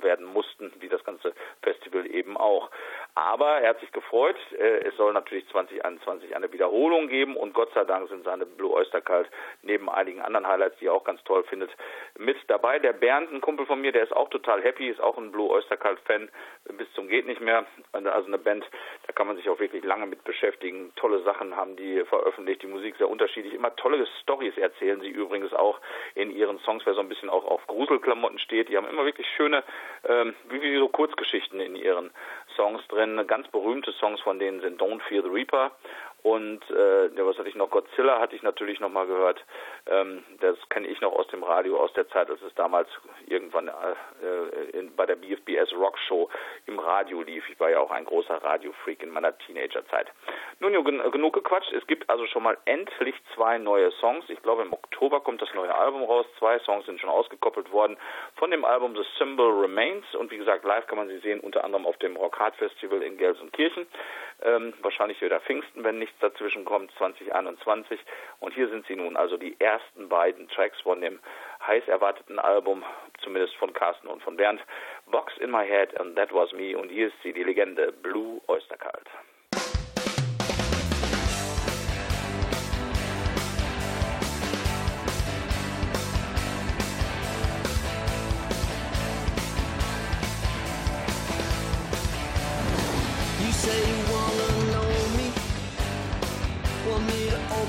werden 0.00 0.26
mussten, 0.26 0.72
wie 0.80 0.88
das 0.88 1.04
ganze 1.04 1.34
Festival 1.62 2.06
eben 2.06 2.36
auch. 2.36 2.70
Aber 3.14 3.60
er 3.60 3.70
hat 3.70 3.80
sich 3.80 3.92
gefreut. 3.92 4.36
Äh, 4.52 4.86
es 4.88 4.96
soll 4.96 5.12
natürlich 5.12 5.46
2021 5.48 6.34
eine 6.34 6.52
Wiederholung 6.52 7.08
geben 7.08 7.36
und 7.36 7.54
Gott 7.54 7.72
sei 7.74 7.84
Dank 7.84 8.08
sind 8.08 8.24
seine 8.24 8.46
Blue 8.46 8.72
Oyster 8.72 9.00
Cult 9.00 9.28
neben 9.62 9.90
einigen 9.90 10.20
anderen 10.20 10.46
Highlights, 10.46 10.78
die 10.78 10.86
er 10.86 10.94
auch 10.94 11.04
ganz 11.04 11.22
toll 11.24 11.44
findet, 11.44 11.70
mit 12.18 12.36
dabei. 12.48 12.78
Der 12.78 12.92
Bernd, 12.92 13.32
ein 13.32 13.40
Kumpel 13.40 13.66
von 13.66 13.80
mir, 13.80 13.92
der 13.92 14.04
ist 14.04 14.14
auch 14.14 14.30
total 14.30 14.62
happy, 14.62 14.88
ist 14.88 15.00
auch 15.00 15.18
ein 15.18 15.32
Blue 15.32 15.50
Oyster 15.50 15.76
Cult 15.76 16.00
Fan 16.00 16.30
bis 16.76 16.92
zum 16.92 17.08
geht 17.08 17.26
nicht 17.26 17.40
mehr. 17.40 17.66
Also 17.92 18.26
eine 18.26 18.38
Band, 18.38 18.64
da 19.06 19.12
kann 19.12 19.26
man 19.26 19.36
sich 19.36 19.48
auch 19.48 19.58
wirklich 19.58 19.84
lange 19.84 20.06
mit 20.06 20.24
beschäftigen. 20.24 20.92
Tolle 20.96 21.22
Sachen 21.22 21.56
haben 21.56 21.76
die 21.76 22.04
veröffentlicht, 22.04 22.62
die 22.62 22.66
Musik 22.66 22.96
sehr 22.98 23.08
unterschiedlich. 23.08 23.54
Immer 23.54 23.74
tolle 23.76 24.06
Stories 24.22 24.56
erzählen 24.56 25.00
sie 25.00 25.08
übrigens 25.08 25.52
auch 25.52 25.80
in 26.14 26.30
ihren 26.30 26.58
Songs, 26.60 26.84
wer 26.84 26.94
so 26.94 27.00
ein 27.00 27.08
bisschen 27.08 27.30
auch 27.30 27.44
auf 27.44 27.66
Gruselklamotten 27.66 28.38
steht. 28.38 28.68
Die 28.68 28.76
haben 28.76 28.88
immer 28.88 29.04
wirklich 29.04 29.26
schöne, 29.36 29.57
ähm, 30.08 30.34
wie 30.50 30.76
so 30.76 30.88
Kurzgeschichten 30.88 31.60
in 31.60 31.76
ihren 31.76 32.10
Songs 32.56 32.86
drin. 32.88 33.24
Ganz 33.26 33.48
berühmte 33.48 33.92
Songs 33.92 34.20
von 34.20 34.38
denen 34.38 34.60
sind 34.60 34.80
Don't 34.80 35.00
Fear 35.02 35.22
the 35.22 35.28
Reaper 35.28 35.72
und 36.22 36.68
äh, 36.70 37.06
ja, 37.14 37.26
was 37.26 37.38
hatte 37.38 37.48
ich 37.48 37.54
noch? 37.54 37.70
Godzilla 37.70 38.18
hatte 38.18 38.34
ich 38.34 38.42
natürlich 38.42 38.80
noch 38.80 38.90
mal 38.90 39.06
gehört. 39.06 39.44
Ähm, 39.86 40.24
das 40.40 40.56
kenne 40.68 40.88
ich 40.88 41.00
noch 41.00 41.12
aus 41.12 41.28
dem 41.28 41.44
Radio, 41.44 41.78
aus 41.78 41.92
der 41.92 42.08
Zeit, 42.08 42.28
als 42.28 42.42
es 42.42 42.54
damals 42.54 42.88
irgendwann 43.26 43.68
äh, 43.68 44.76
in, 44.76 44.94
bei 44.96 45.06
der 45.06 45.16
BFBS 45.16 45.72
Rock 45.74 45.96
Show 46.06 46.28
im 46.66 46.78
Radio 46.80 47.22
lief. 47.22 47.48
Ich 47.48 47.58
war 47.60 47.70
ja 47.70 47.78
auch 47.78 47.92
ein 47.92 48.04
großer 48.04 48.42
Radiofreak 48.42 49.02
in 49.02 49.10
meiner 49.10 49.36
Teenagerzeit. 49.38 50.08
Nun, 50.60 50.72
gen 50.84 51.10
genug 51.12 51.34
gequatscht. 51.34 51.72
Es 51.72 51.86
gibt 51.86 52.10
also 52.10 52.26
schon 52.26 52.42
mal 52.42 52.58
endlich 52.64 53.14
zwei 53.34 53.58
neue 53.58 53.92
Songs. 53.92 54.24
Ich 54.28 54.42
glaube, 54.42 54.62
im 54.62 54.72
Oktober 54.72 55.20
kommt 55.20 55.40
das 55.40 55.54
neue 55.54 55.74
Album 55.74 56.02
raus. 56.02 56.26
Zwei 56.38 56.58
Songs 56.60 56.84
sind 56.86 57.00
schon 57.00 57.10
ausgekoppelt 57.10 57.70
worden 57.70 57.96
von 58.34 58.50
dem 58.50 58.64
Album 58.64 58.96
The 58.96 59.04
Symbol 59.18 59.60
Remains. 59.60 60.04
Und 60.14 60.30
wie 60.30 60.38
gesagt, 60.38 60.64
live 60.64 60.86
kann 60.88 60.98
man 60.98 61.08
sie 61.08 61.18
sehen, 61.18 61.40
unter 61.40 61.64
anderem 61.64 61.86
auf 61.86 61.96
dem 61.98 62.16
Rock 62.16 62.38
Hard 62.38 62.56
Festival 62.56 63.02
in 63.02 63.16
Gelsenkirchen. 63.16 63.86
Ähm, 64.42 64.74
wahrscheinlich 64.82 65.20
wieder 65.20 65.40
Pfingsten, 65.40 65.82
wenn 65.84 65.98
nichts 65.98 66.17
dazwischen 66.18 66.64
kommt, 66.64 66.90
2021. 66.98 68.00
Und 68.40 68.54
hier 68.54 68.68
sind 68.68 68.86
sie 68.86 68.96
nun, 68.96 69.16
also 69.16 69.36
die 69.36 69.58
ersten 69.60 70.08
beiden 70.08 70.48
Tracks 70.48 70.80
von 70.80 71.00
dem 71.00 71.18
heiß 71.66 71.86
erwarteten 71.88 72.38
Album, 72.38 72.84
zumindest 73.22 73.54
von 73.56 73.72
Carsten 73.72 74.08
und 74.08 74.22
von 74.22 74.36
Bernd. 74.36 74.60
Box 75.06 75.36
in 75.38 75.50
My 75.50 75.66
Head 75.66 75.98
and 76.00 76.16
That 76.16 76.32
Was 76.32 76.52
Me. 76.52 76.76
Und 76.76 76.90
hier 76.90 77.08
ist 77.08 77.16
sie, 77.22 77.32
die 77.32 77.44
Legende 77.44 77.92
Blue 77.92 78.40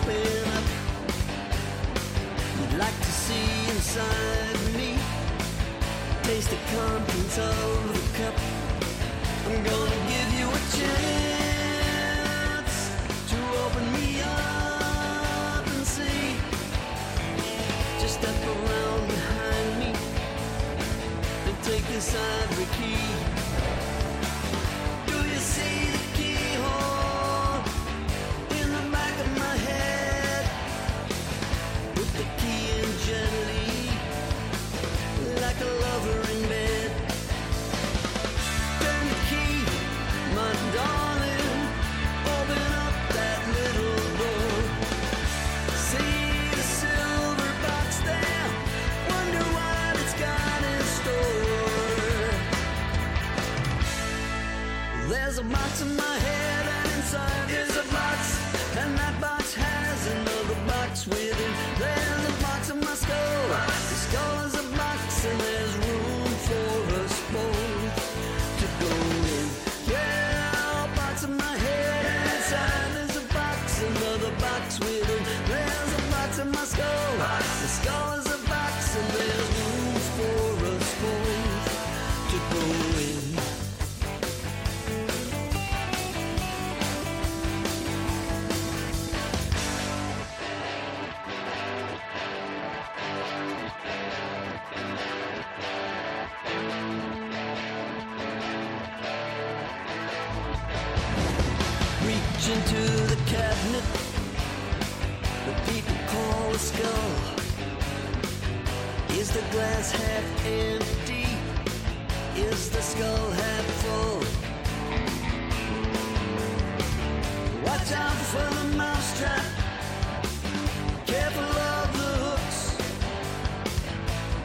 Oyster 0.10 0.62
see 3.12 3.70
inside 3.70 4.58
me. 4.76 4.98
Taste 6.24 6.50
the 6.50 6.58
contents 6.76 7.38
of 7.38 7.94
the 7.94 8.02
cup. 8.18 8.34
I'm 9.46 9.64
gonna 9.64 10.10
give 10.10 10.19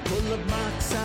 Pull 0.05 0.20
the 0.20 0.37
box 0.49 0.95
out 0.95 1.03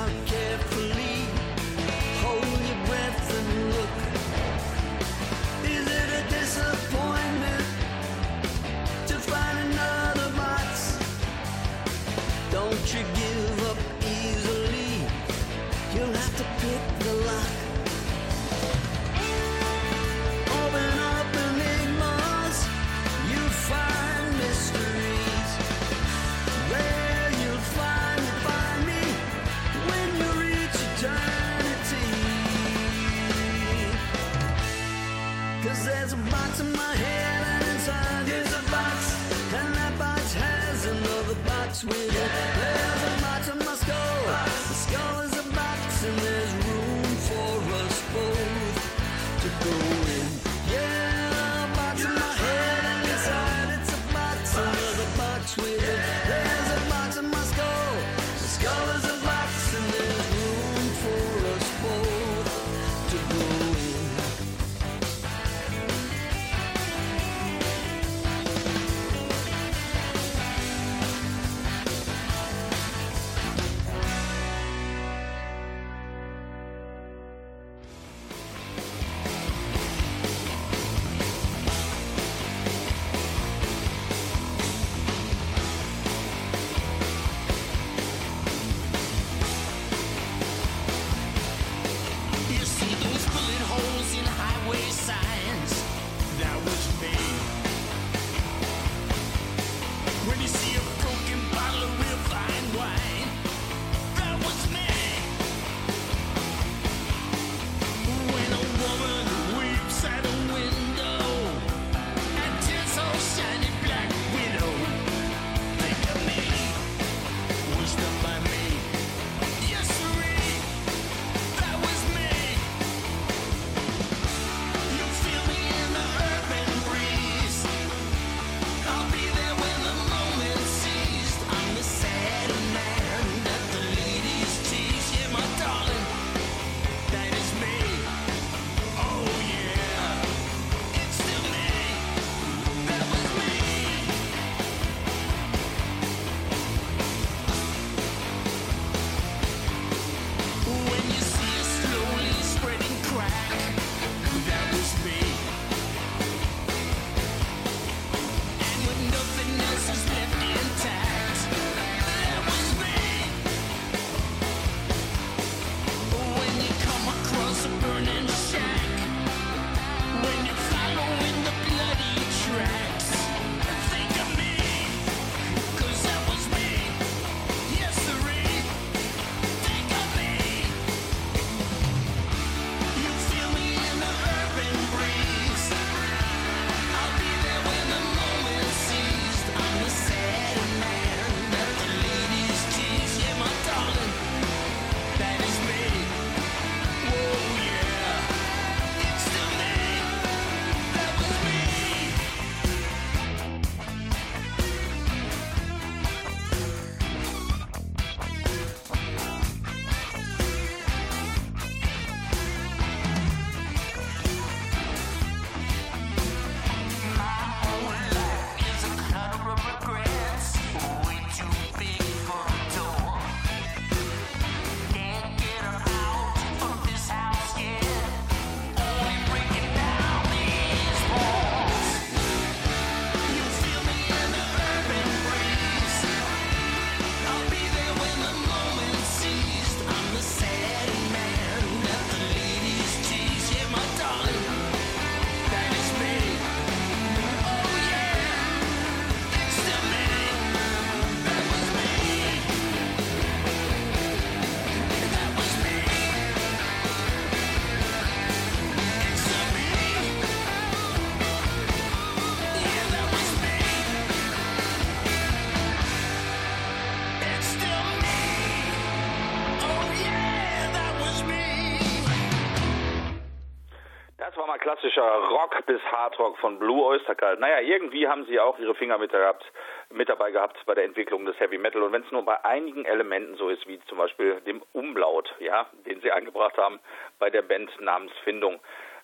klassischer 274.70 275.01
Rock 275.01 275.65
bis 275.65 275.82
Hardrock 275.91 276.38
von 276.38 276.59
Blue 276.59 276.86
Oyster 276.86 277.15
Cult. 277.15 277.39
Naja, 277.39 277.59
irgendwie 277.59 278.07
haben 278.07 278.26
sie 278.26 278.39
auch 278.39 278.59
ihre 278.59 278.76
Finger 278.76 278.99
mit, 278.99 279.11
gehabt, 279.11 279.43
mit 279.89 280.09
dabei 280.09 280.30
gehabt 280.30 280.57
bei 280.67 280.76
der 280.76 280.84
Entwicklung 280.84 281.26
des 281.26 281.39
Heavy 281.39 281.57
Metal. 281.57 281.82
Und 281.82 281.91
wenn 281.91 282.03
es 282.03 282.11
nur 282.11 282.24
bei 282.24 282.45
einigen 282.45 282.86
Elementen 282.86 283.36
so 283.36 283.49
ist, 283.49 283.65
wie 283.67 283.80
zum 283.86 283.97
Beispiel 283.97 284.39
dem 284.41 284.61
Umlaut, 284.74 285.34
ja, 285.39 285.65
den 285.88 286.01
sie 286.01 286.11
eingebracht 286.11 286.55
haben 286.57 286.80
bei 287.17 287.32
der 287.32 287.41
Band 287.41 287.72
namens 287.82 288.11
Findung. 288.24 288.59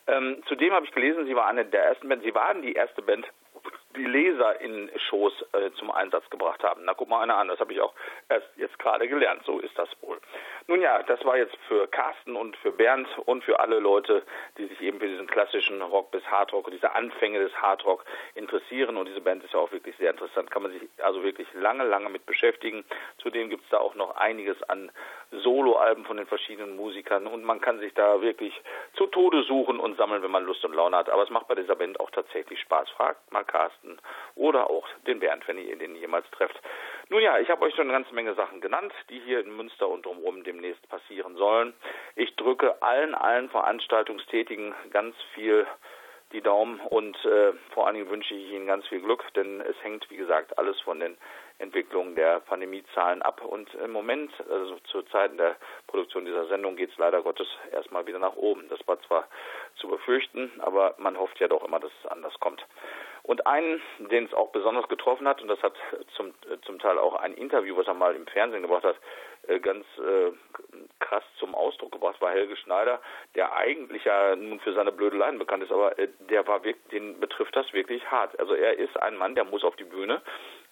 Ähm, 0.06 0.44
zudem 0.48 0.72
habe 0.72 0.86
ich 0.86 0.92
gelesen, 0.92 1.26
sie 1.26 1.36
war 1.36 1.48
eine 1.48 1.66
der 1.66 1.84
ersten 1.84 2.10
Band, 2.10 2.22
sie 2.22 2.36
waren 2.36 2.62
die 2.62 2.74
erste 2.74 3.02
Band, 3.02 3.26
die 3.96 4.06
Laser 4.06 4.62
in 4.62 4.92
Shows 5.10 5.34
äh, 5.54 5.72
zum 5.80 5.90
Einsatz 5.90 6.30
gebracht 6.30 6.64
haben. 6.64 6.82
Na, 6.86 6.94
guck 6.94 7.10
mal 7.10 7.22
einer 7.22 7.38
an, 7.38 7.48
das 7.48 7.60
habe 7.60 7.74
ich 7.74 7.82
auch 7.82 7.94
erst 8.30 8.48
jetzt 8.58 8.78
gerade 8.78 9.08
gelernt, 9.08 9.42
so 9.46 9.60
ist 9.60 9.76
das 9.80 9.90
wohl. 10.02 10.20
Nun 10.68 10.82
ja, 10.82 11.04
das 11.04 11.24
war 11.24 11.38
jetzt 11.38 11.56
für 11.68 11.88
Carsten 11.88 12.36
und 12.36 12.58
für 12.58 12.72
Bernd 12.72 13.08
und 13.26 13.44
für 13.44 13.60
alle 13.60 13.78
Leute, 13.78 14.24
die 14.58 14.66
sich 14.66 14.82
eben 14.82 15.00
für 15.00 15.08
diesen 15.08 15.28
klassischen 15.28 15.80
Rock 15.80 16.10
bis 16.10 16.24
Hardrock, 16.26 16.72
diese 16.72 16.96
Anfänge 16.96 17.38
des 17.38 17.54
Hardrock 17.62 18.04
interessieren. 18.34 18.98
Und 18.98 19.08
diese 19.08 19.22
Band 19.22 19.44
ist 19.44 19.54
ja 19.54 19.60
auch 19.60 19.72
wirklich 19.72 19.96
sehr 19.98 20.10
interessant, 20.10 20.50
kann 20.50 20.64
man 20.64 20.72
sich 20.72 20.82
also 21.04 21.24
wirklich 21.24 21.48
lange, 21.54 21.84
lange 21.84 22.10
mit 22.10 22.26
beschäftigen. 22.26 22.84
Zudem 23.20 23.52
gibt 23.52 23.64
es 23.64 23.70
da 23.70 23.78
auch 23.78 23.94
noch 23.94 24.16
einiges 24.16 24.62
an 24.64 24.92
Soloalben 25.32 26.04
von 26.04 26.18
den 26.18 26.26
verschiedenen 26.26 26.76
Musikern 26.76 27.28
und 27.28 27.44
man 27.44 27.62
kann 27.62 27.80
sich 27.80 27.94
da 27.94 28.22
wirklich 28.22 28.60
zu 28.96 29.06
Tode 29.06 29.44
suchen 29.44 29.80
und 29.80 29.98
sammeln, 29.98 30.24
wenn 30.24 30.32
man 30.32 30.46
Lust 30.46 30.66
und 30.66 30.74
Laune 30.74 30.98
hat. 30.98 31.10
Aber 31.10 31.22
es 31.22 31.30
macht 31.30 31.48
bei 31.48 31.56
dieser 31.56 31.76
Band 31.76 32.00
auch 32.00 32.10
tatsächlich 32.10 32.60
Spaß. 32.62 32.90
Fragt 32.90 33.32
mal 33.32 33.44
Carsten 33.44 34.00
oder 34.34 34.70
auch 34.70 34.88
den 35.06 35.20
Bernd, 35.20 35.48
wenn 35.48 35.60
ihr 35.60 35.76
den 35.76 35.96
jemals 35.96 36.26
trefft. 36.32 36.60
Nun 37.10 37.22
ja, 37.22 37.38
ich 37.38 37.50
habe 37.50 37.62
euch 37.64 37.76
schon 37.76 37.84
eine 37.84 37.94
ganze 37.94 38.16
Menge 38.16 38.34
Sachen 38.34 38.62
genannt, 38.62 38.92
die 39.10 39.20
hier 39.20 39.40
in 39.40 39.56
Münster 39.56 39.88
und 39.88 40.06
drumherum 40.06 40.44
demnächst 40.44 40.88
passieren 40.90 41.36
sollen. 41.36 41.74
Ich 42.16 42.36
drücke 42.36 42.82
allen, 42.82 43.14
allen 43.14 43.50
Veranstaltungstätigen 43.50 44.74
ganz 44.92 45.16
viel 45.36 45.68
die 46.32 46.42
Daumen 46.42 46.80
und 46.80 47.16
äh, 47.26 47.54
vor 47.74 47.86
allen 47.86 47.96
Dingen 47.96 48.10
wünsche 48.10 48.34
ich 48.34 48.52
Ihnen 48.52 48.66
ganz 48.66 48.88
viel 48.88 49.02
Glück, 49.02 49.24
denn 49.36 49.62
es 49.62 49.76
hängt, 49.84 50.10
wie 50.10 50.18
gesagt, 50.18 50.58
alles 50.58 50.80
von 50.82 51.00
den 51.00 51.16
Entwicklungen 51.60 52.16
der 52.16 52.42
Pandemiezahlen 52.42 53.22
ab. 53.22 53.42
Und 53.44 53.74
im 53.76 53.92
Moment, 53.92 54.32
also 54.50 54.78
zu 54.92 55.02
Zeiten 55.04 55.38
der 55.38 55.56
Produktion 55.88 56.26
dieser 56.26 56.48
Sendung, 56.48 56.76
geht 56.76 56.92
es 56.92 56.98
leider 56.98 57.22
Gottes 57.22 57.48
erstmal 57.72 58.06
wieder 58.08 58.20
nach 58.20 58.36
oben. 58.36 58.68
Das 58.70 58.80
war 58.88 59.00
zwar 59.02 59.28
zu 59.76 59.88
befürchten, 59.88 60.52
aber 60.60 60.96
man 60.98 61.18
hofft 61.18 61.40
ja 61.40 61.48
doch 61.48 61.64
immer, 61.64 61.80
dass 61.80 61.92
es 62.04 62.12
anders 62.12 62.34
kommt. 62.40 62.66
Und 63.24 63.48
einen, 63.48 63.82
den 63.98 64.26
es 64.26 64.34
auch 64.36 64.52
besonders 64.52 64.88
getroffen 64.88 65.28
hat, 65.28 65.42
und 65.42 65.48
das 65.48 65.62
hat 65.64 65.74
zum, 66.16 66.36
zum 66.62 66.78
Teil 66.78 67.00
auch 67.00 67.16
ein 67.16 67.34
Interview, 67.34 67.76
was 67.76 67.88
er 67.88 67.96
mal 67.96 68.16
im 68.16 68.28
Fernsehen 68.28 68.62
gebracht 68.62 68.84
hat, 68.84 68.98
äh, 69.48 69.60
ganz 69.60 69.86
äh, 69.98 70.32
krass 71.00 71.24
zum 71.40 71.56
Ausdruck 71.56 71.92
gebracht, 71.92 72.22
war 72.22 72.32
Helge 72.32 72.56
Schneider, 72.56 73.02
der 73.34 73.56
eigentlich 73.56 74.04
ja 74.04 74.36
nun 74.36 74.60
für 74.60 74.74
seine 74.74 74.92
Blödeleien 74.92 75.40
bekannt 75.40 75.64
ist, 75.64 75.72
aber 75.72 75.98
äh, 75.98 76.08
der 76.30 76.48
war 76.48 76.64
wirklich, 76.64 76.88
den 76.92 77.20
betrifft 77.20 77.56
das 77.56 77.72
wirklich 77.74 78.06
hart. 78.12 78.40
Also 78.40 78.54
er 78.54 78.78
ist 78.78 78.96
ein 79.02 79.16
Mann, 79.16 79.34
der 79.34 79.44
muss 79.44 79.64
auf 79.64 79.76
die 79.76 79.86
Bühne 79.86 80.22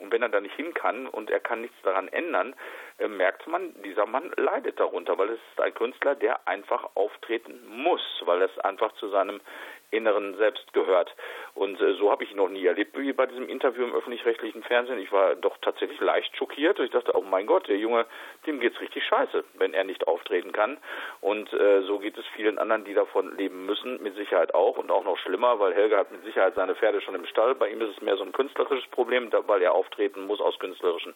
und 0.03 0.11
wenn 0.11 0.21
er 0.21 0.29
da 0.29 0.41
nicht 0.41 0.55
hin 0.55 0.73
kann 0.73 1.07
und 1.07 1.31
er 1.31 1.39
kann 1.39 1.61
nichts 1.61 1.77
daran 1.81 2.09
ändern, 2.09 2.53
äh, 2.99 3.07
merkt 3.07 3.47
man, 3.47 3.73
dieser 3.83 4.05
Mann 4.05 4.33
leidet 4.35 4.77
darunter, 4.79 5.17
weil 5.17 5.29
es 5.29 5.39
ist 5.51 5.61
ein 5.61 5.73
Künstler, 5.73 6.13
der 6.13 6.45
einfach 6.45 6.89
auftreten 6.95 7.61
muss, 7.69 8.01
weil 8.25 8.41
es 8.41 8.59
einfach 8.59 8.91
zu 8.95 9.07
seinem 9.07 9.39
inneren 9.93 10.35
Selbst 10.37 10.73
gehört. 10.73 11.15
Und 11.53 11.79
äh, 11.79 11.93
so 11.93 12.11
habe 12.11 12.23
ich 12.23 12.31
ihn 12.31 12.37
noch 12.37 12.49
nie 12.49 12.65
erlebt 12.65 12.97
wie 12.97 13.13
bei 13.13 13.27
diesem 13.27 13.47
Interview 13.47 13.83
im 13.83 13.93
öffentlich-rechtlichen 13.93 14.63
Fernsehen. 14.63 14.99
Ich 14.99 15.11
war 15.11 15.35
doch 15.35 15.55
tatsächlich 15.61 15.99
leicht 15.99 16.35
schockiert. 16.35 16.79
Ich 16.79 16.91
dachte, 16.91 17.15
oh 17.15 17.21
mein 17.21 17.45
Gott, 17.45 17.67
der 17.67 17.77
Junge, 17.77 18.05
dem 18.47 18.59
geht's 18.59 18.81
richtig 18.81 19.05
scheiße, 19.05 19.43
wenn 19.53 19.73
er 19.73 19.83
nicht 19.83 20.07
auftreten 20.07 20.51
kann. 20.51 20.77
Und 21.21 21.53
äh, 21.53 21.81
so 21.83 21.99
geht 21.99 22.17
es 22.17 22.25
vielen 22.35 22.57
anderen, 22.57 22.83
die 22.85 22.95
davon 22.95 23.37
leben 23.37 23.65
müssen, 23.65 24.01
mit 24.01 24.15
Sicherheit 24.15 24.55
auch 24.55 24.77
und 24.77 24.91
auch 24.91 25.05
noch 25.05 25.17
schlimmer, 25.19 25.59
weil 25.59 25.75
Helga 25.75 25.97
hat 25.97 26.11
mit 26.11 26.23
Sicherheit 26.23 26.55
seine 26.55 26.75
Pferde 26.75 27.01
schon 27.01 27.15
im 27.15 27.27
Stall. 27.27 27.53
Bei 27.53 27.69
ihm 27.69 27.79
ist 27.81 27.95
es 27.95 28.01
mehr 28.01 28.17
so 28.17 28.23
ein 28.23 28.31
künstlerisches 28.31 28.89
Problem, 28.89 29.31
weil 29.45 29.61
er 29.61 29.75
auftreten 29.93 30.25
muss 30.25 30.41
aus 30.41 30.57
künstlerischen 30.59 31.13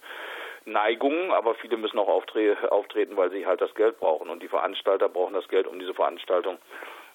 Neigungen, 0.66 1.32
aber 1.32 1.56
viele 1.56 1.78
müssen 1.78 1.98
auch 1.98 2.08
auftre 2.08 2.72
auftreten, 2.72 3.18
weil 3.18 3.32
sie 3.32 3.46
halt 3.46 3.62
das 3.62 3.74
Geld 3.74 4.00
brauchen 4.00 4.30
und 4.30 4.44
die 4.44 4.48
Veranstalter 4.48 5.10
brauchen 5.10 5.34
das 5.34 5.48
Geld, 5.48 5.66
um 5.68 5.80
diese 5.80 5.94
Veranstaltung 5.94 6.60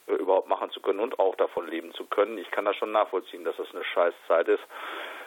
äh, 0.09 0.15
überhaupt 0.15 0.49
machen 0.49 0.71
zu 0.71 0.81
können 0.81 1.01
und 1.01 1.19
auch 1.21 1.37
davon 1.37 1.69
leben 1.69 1.93
zu 1.95 2.05
können. 2.07 2.39
Ich 2.39 2.51
kann 2.51 2.65
das 2.65 2.77
schon 2.77 2.93
nachvollziehen, 2.93 3.45
dass 3.45 3.57
das 3.57 3.73
eine 3.73 3.85
Scheißzeit 3.85 4.49
ist. 4.49 4.63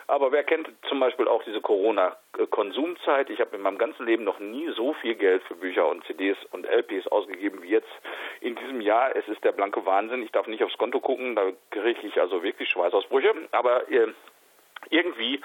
Aber 0.07 0.31
wer 0.31 0.43
kennt 0.43 0.69
zum 0.87 0.99
Beispiel 0.99 1.27
auch 1.27 1.43
diese 1.43 1.61
Corona-Konsumzeit? 1.61 3.29
Ich 3.31 3.39
habe 3.39 3.55
in 3.55 3.63
meinem 3.63 3.79
ganzen 3.79 4.05
Leben 4.05 4.23
noch 4.23 4.37
nie 4.37 4.69
so 4.75 4.93
viel 4.93 5.15
Geld 5.15 5.41
für 5.43 5.55
Bücher 5.55 5.87
und 5.87 6.03
CDs 6.05 6.37
und 6.51 6.67
LPs 6.67 7.07
ausgegeben 7.07 7.63
wie 7.63 7.69
jetzt 7.69 7.89
in 8.41 8.55
diesem 8.55 8.81
Jahr. 8.81 9.15
Es 9.15 9.27
ist 9.27 9.43
der 9.43 9.51
blanke 9.51 9.83
Wahnsinn. 9.85 10.21
Ich 10.21 10.31
darf 10.31 10.45
nicht 10.45 10.63
aufs 10.63 10.77
Konto 10.77 10.99
gucken, 10.99 11.35
da 11.35 11.51
kriege 11.71 12.05
ich 12.05 12.21
also 12.21 12.43
wirklich 12.43 12.69
Schweißausbrüche. 12.69 13.33
Aber 13.51 13.89
äh, 13.89 14.09
irgendwie 14.89 15.41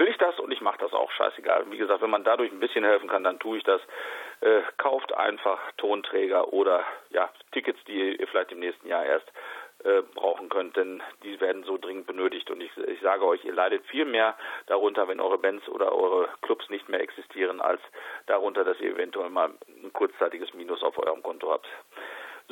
will 0.00 0.08
ich 0.08 0.16
das 0.16 0.36
und 0.40 0.50
ich 0.50 0.60
mache 0.60 0.78
das 0.78 0.92
auch, 0.92 1.10
scheißegal. 1.12 1.70
Wie 1.70 1.76
gesagt, 1.76 2.02
wenn 2.02 2.10
man 2.10 2.24
dadurch 2.24 2.50
ein 2.50 2.58
bisschen 2.58 2.84
helfen 2.84 3.08
kann, 3.08 3.22
dann 3.22 3.38
tue 3.38 3.58
ich 3.58 3.64
das. 3.64 3.80
Äh, 4.40 4.62
kauft 4.78 5.12
einfach 5.14 5.58
Tonträger 5.76 6.52
oder 6.52 6.82
ja, 7.10 7.28
Tickets, 7.52 7.78
die 7.86 8.16
ihr 8.16 8.26
vielleicht 8.26 8.50
im 8.52 8.60
nächsten 8.60 8.88
Jahr 8.88 9.04
erst 9.04 9.30
äh, 9.84 10.02
brauchen 10.14 10.48
könnt, 10.48 10.76
denn 10.76 11.02
die 11.22 11.40
werden 11.40 11.64
so 11.64 11.76
dringend 11.76 12.06
benötigt. 12.06 12.50
Und 12.50 12.62
ich, 12.62 12.70
ich 12.78 13.00
sage 13.00 13.26
euch, 13.26 13.44
ihr 13.44 13.52
leidet 13.52 13.84
viel 13.86 14.06
mehr 14.06 14.36
darunter, 14.66 15.06
wenn 15.08 15.20
eure 15.20 15.38
Bands 15.38 15.68
oder 15.68 15.92
eure 15.94 16.28
Clubs 16.40 16.68
nicht 16.70 16.88
mehr 16.88 17.00
existieren, 17.00 17.60
als 17.60 17.80
darunter, 18.26 18.64
dass 18.64 18.80
ihr 18.80 18.92
eventuell 18.92 19.28
mal 19.28 19.50
ein 19.68 19.92
kurzzeitiges 19.92 20.54
Minus 20.54 20.82
auf 20.82 20.98
eurem 20.98 21.22
Konto 21.22 21.52
habt. 21.52 21.68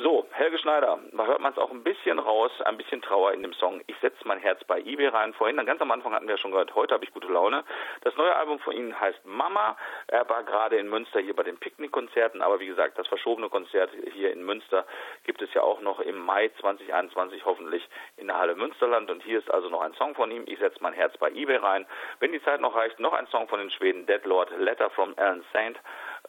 So, 0.01 0.25
Helge 0.31 0.57
Schneider, 0.59 0.97
da 1.11 1.25
hört 1.25 1.41
man 1.41 1.51
es 1.51 1.57
auch 1.57 1.71
ein 1.71 1.83
bisschen 1.83 2.19
raus, 2.19 2.51
ein 2.63 2.77
bisschen 2.77 3.01
Trauer 3.01 3.33
in 3.33 3.41
dem 3.41 3.51
Song. 3.51 3.81
Ich 3.87 3.97
setze 3.97 4.25
mein 4.25 4.39
Herz 4.39 4.63
bei 4.63 4.79
eBay 4.79 5.07
rein. 5.07 5.33
Vorhin, 5.33 5.57
dann 5.57 5.65
ganz 5.65 5.81
am 5.81 5.91
Anfang 5.91 6.13
hatten 6.13 6.29
wir 6.29 6.37
schon 6.37 6.51
gehört, 6.51 6.73
heute 6.73 6.93
habe 6.93 7.03
ich 7.03 7.11
gute 7.11 7.27
Laune. 7.27 7.65
Das 8.03 8.15
neue 8.15 8.33
Album 8.33 8.59
von 8.59 8.73
Ihnen 8.73 8.97
heißt 8.97 9.25
Mama. 9.25 9.75
Er 10.07 10.29
war 10.29 10.43
gerade 10.43 10.77
in 10.77 10.87
Münster 10.87 11.19
hier 11.19 11.35
bei 11.35 11.43
den 11.43 11.57
Picknickkonzerten, 11.57 12.41
aber 12.41 12.61
wie 12.61 12.67
gesagt, 12.67 12.97
das 12.97 13.09
verschobene 13.09 13.49
Konzert 13.49 13.89
hier 14.13 14.31
in 14.31 14.45
Münster 14.45 14.85
gibt 15.25 15.41
es 15.41 15.53
ja 15.53 15.63
auch 15.63 15.81
noch 15.81 15.99
im 15.99 16.17
Mai 16.17 16.49
2021 16.61 17.43
hoffentlich 17.43 17.85
in 18.15 18.27
der 18.27 18.37
Halle 18.37 18.55
Münsterland. 18.55 19.11
Und 19.11 19.21
hier 19.23 19.39
ist 19.39 19.51
also 19.51 19.67
noch 19.67 19.81
ein 19.81 19.95
Song 19.95 20.15
von 20.15 20.31
ihm. 20.31 20.45
Ich 20.47 20.59
setze 20.59 20.77
mein 20.79 20.93
Herz 20.93 21.17
bei 21.17 21.29
eBay 21.29 21.57
rein. 21.57 21.85
Wenn 22.21 22.31
die 22.31 22.41
Zeit 22.43 22.61
noch 22.61 22.73
reicht, 22.73 23.01
noch 23.01 23.11
ein 23.11 23.27
Song 23.27 23.49
von 23.49 23.59
den 23.59 23.69
Schweden, 23.69 24.05
Dead 24.05 24.23
Lord, 24.23 24.49
Letter 24.59 24.89
from 24.91 25.13
Alan 25.17 25.43
Saint. 25.51 25.77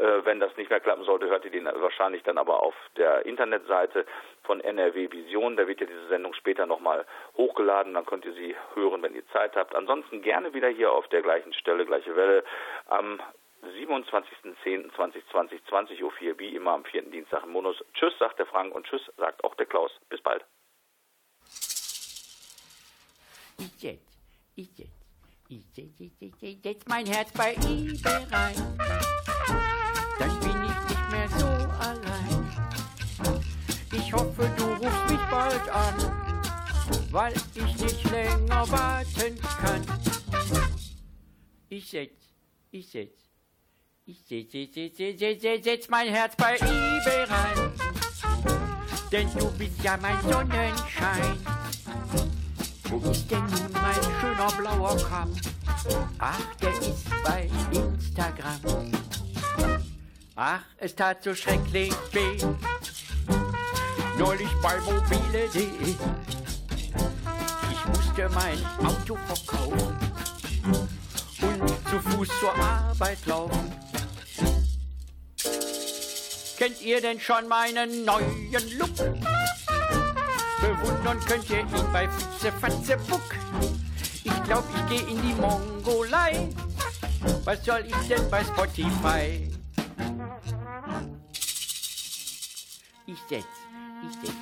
Äh, 0.00 0.24
wenn 0.24 0.40
das 0.40 0.56
nicht 0.56 0.70
mehr 0.70 0.80
klappen 0.80 1.04
sollte, 1.04 1.28
hört 1.28 1.44
ihr 1.44 1.50
den 1.50 1.66
wahrscheinlich 1.66 2.22
dann 2.22 2.38
aber 2.38 2.62
auf 2.62 2.74
der 2.96 3.26
Internetseite 3.26 4.06
von 4.44 4.60
NRW 4.60 5.12
Vision. 5.12 5.58
Da 5.58 5.68
wird 5.68 5.80
ja 5.80 5.86
diese 5.86 6.08
Sendung 6.08 6.32
später 6.32 6.64
nochmal 6.64 7.04
hochgeladen. 7.36 7.92
Dann 7.92 8.06
könnt 8.06 8.24
ihr 8.24 8.32
sie 8.32 8.56
hören, 8.74 9.02
wenn 9.02 9.14
ihr 9.14 9.28
Zeit 9.28 9.54
habt. 9.56 9.74
Ansonsten 9.74 10.22
gerne 10.22 10.54
wieder 10.54 10.68
hier 10.68 10.90
auf 10.90 11.06
der 11.08 11.20
gleichen 11.20 11.52
Stelle, 11.52 11.84
gleiche 11.84 12.16
Welle 12.16 12.44
am 12.86 13.20
27.10.2020, 13.62 15.66
20 15.68 16.02
Uhr 16.02 16.12
4, 16.12 16.38
wie 16.38 16.56
immer 16.56 16.72
am 16.72 16.84
vierten 16.84 17.10
Dienstag 17.10 17.44
im 17.44 17.50
Monus. 17.50 17.76
Tschüss, 17.92 18.14
sagt 18.18 18.38
der 18.38 18.46
Frank 18.46 18.74
und 18.74 18.86
tschüss, 18.86 19.02
sagt 19.18 19.44
auch 19.44 19.54
der 19.56 19.66
Klaus. 19.66 19.90
Bis 20.08 20.22
bald. 20.22 20.42
Ich 23.58 23.82
jetzt, 23.82 24.08
ich 24.56 24.78
jetzt, 24.78 25.04
ich 25.50 25.66
setz, 25.74 26.00
ich 26.00 26.12
ich 26.40 26.62
setz 26.62 26.86
mein 26.88 27.04
Herz 27.04 27.30
bei 27.34 27.52
eBay 27.52 28.24
rein. 28.32 28.56
Ich 34.10 34.16
hoffe, 34.16 34.50
du 34.56 34.64
rufst 34.64 35.08
mich 35.08 35.20
bald 35.30 35.68
an, 35.68 35.94
weil 37.12 37.32
ich 37.54 37.76
nicht 37.80 38.10
länger 38.10 38.68
warten 38.68 39.38
kann. 39.40 39.86
Ich 41.68 41.88
setz, 41.88 42.10
ich 42.72 42.90
setz, 42.90 43.14
ich 44.06 44.18
setz, 44.26 44.50
setz, 44.50 44.74
setz, 44.74 44.96
setz, 44.96 45.20
setz, 45.20 45.42
setz, 45.42 45.64
setz 45.64 45.88
mein 45.88 46.08
Herz 46.08 46.34
bei 46.34 46.56
eBay 46.56 47.22
rein. 47.22 47.72
Denn 49.12 49.32
du 49.38 49.48
bist 49.52 49.80
ja 49.80 49.96
mein 49.96 50.20
Sonnenschein. 50.22 51.36
Wo 52.88 53.10
ist 53.12 53.30
denn 53.30 53.46
nun 53.46 53.72
mein 53.74 54.02
schöner 54.20 54.50
blauer 54.58 54.96
Kamm? 55.08 55.32
Ach, 56.18 56.54
der 56.56 56.72
ist 56.72 57.04
bei 57.22 57.48
Instagram. 57.70 58.90
Ach, 60.34 60.62
es 60.78 60.96
tat 60.96 61.22
so 61.22 61.32
schrecklich 61.32 61.92
weh. 62.10 62.38
Neulich 64.20 64.50
bei 64.60 64.78
mobile.de. 64.80 65.94
Ich 67.72 67.86
musste 67.86 68.28
mein 68.34 68.58
Auto 68.86 69.16
verkaufen 69.16 69.96
und 71.40 71.88
zu 71.88 72.00
Fuß 72.00 72.28
zur 72.38 72.54
Arbeit 72.54 73.24
laufen. 73.24 73.72
Kennt 76.58 76.82
ihr 76.82 77.00
denn 77.00 77.18
schon 77.18 77.48
meinen 77.48 78.04
neuen 78.04 78.78
Look? 78.78 78.94
Bewundern 80.60 81.18
könnt 81.20 81.48
ihr 81.48 81.60
ihn 81.60 81.68
bei 81.90 82.06
Fitze. 82.06 82.52
Ich 84.22 84.42
glaub, 84.44 84.64
ich 84.74 84.86
geh 84.90 85.10
in 85.10 85.22
die 85.22 85.34
Mongolei. 85.40 86.46
Was 87.44 87.64
soll 87.64 87.86
ich 87.86 88.08
denn 88.08 88.28
bei 88.28 88.44
Spotify? 88.44 89.50
Ich 93.06 93.18
setz, 93.30 93.59
ich 94.08 94.16
setz, 94.28 94.36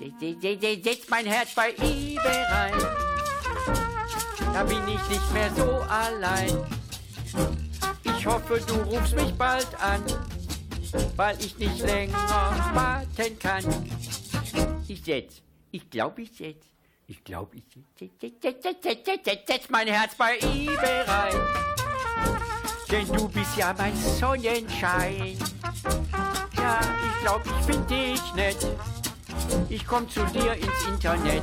ich 0.00 0.12
se- 0.20 0.36
se- 0.40 0.58
se- 0.60 0.82
setz 0.82 1.08
mein 1.08 1.26
Herz 1.26 1.54
bei 1.54 1.70
eBay 1.72 2.42
rein. 2.50 2.74
Da 4.52 4.62
bin 4.64 4.86
ich 4.88 5.08
nicht 5.08 5.32
mehr 5.32 5.50
so 5.54 5.80
allein. 5.88 6.58
Ich 8.04 8.26
hoffe, 8.26 8.60
du 8.66 8.74
rufst 8.82 9.14
mich 9.16 9.32
bald 9.34 9.68
an, 9.80 10.02
weil 11.16 11.36
ich 11.40 11.58
nicht 11.58 11.78
länger 11.80 12.16
warten 12.74 13.38
kann. 13.38 13.64
Ich 14.86 15.02
setz, 15.04 15.42
ich 15.72 15.90
glaub, 15.90 16.18
ich 16.18 16.30
setz, 16.36 16.64
ich 17.08 17.22
glaub, 17.24 17.52
ich 17.54 17.64
setz, 17.98 18.12
setz, 18.20 18.40
setz, 18.40 18.62
setz, 18.62 18.82
setz, 18.82 19.04
setz, 19.04 19.24
setz, 19.24 19.40
setz 19.46 19.68
mein 19.70 19.88
Herz 19.88 20.14
bei 20.14 20.36
eBay 20.38 21.00
rein. 21.06 21.34
Denn 22.90 23.08
du 23.12 23.28
bist 23.28 23.56
ja 23.56 23.74
mein 23.76 23.96
Sonnenschein. 23.96 25.36
Ja, 26.64 26.80
ich 26.80 27.20
glaub, 27.20 27.42
ich 27.44 27.66
find 27.66 27.90
dich 27.90 28.34
nett. 28.34 28.56
Ich 29.68 29.86
komm 29.86 30.08
zu 30.08 30.24
dir 30.32 30.54
ins 30.54 30.86
Internet. 30.88 31.42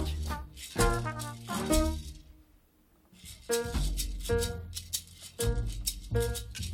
Ich 6.60 6.71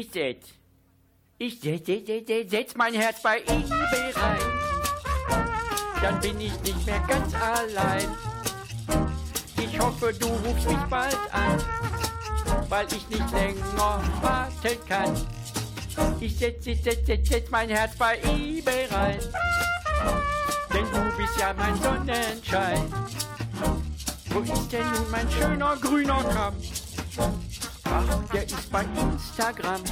ich 0.00 0.10
setz, 0.12 0.46
ich 1.36 1.60
setz, 1.60 1.86
setz, 1.86 2.06
setz, 2.06 2.50
setz, 2.50 2.74
mein 2.74 2.94
Herz 2.94 3.20
bei 3.22 3.40
eBay 3.40 4.12
rein. 4.14 4.40
Dann 6.00 6.20
bin 6.20 6.40
ich 6.40 6.58
nicht 6.62 6.86
mehr 6.86 7.00
ganz 7.06 7.34
allein. 7.34 8.08
Ich 9.58 9.78
hoffe, 9.78 10.14
du 10.18 10.26
rufst 10.26 10.66
mich 10.66 10.84
bald 10.88 11.18
an, 11.32 11.62
weil 12.70 12.86
ich 12.86 13.06
nicht 13.10 13.30
länger 13.32 14.02
warten 14.22 14.78
kann. 14.88 15.14
Ich 16.18 16.36
setz, 16.38 16.64
setz, 16.64 16.82
setz, 16.82 17.06
setz, 17.06 17.28
setz 17.28 17.50
mein 17.50 17.68
Herz 17.68 17.94
bei 17.96 18.18
eBay 18.20 18.86
rein. 18.86 19.18
Denn 20.72 20.86
du 20.92 21.16
bist 21.18 21.38
ja 21.38 21.52
mein 21.52 21.76
Sonnenschein. 21.82 22.92
Wo 24.30 24.40
ist 24.40 24.72
denn 24.72 24.90
nun 24.92 25.10
mein 25.10 25.30
schöner 25.30 25.76
grüner 25.76 26.24
Kamm? 26.24 26.54
Ach, 27.92 28.24
der 28.32 28.44
ist 28.44 28.70
bei 28.70 28.84
Instagram. 28.84 29.82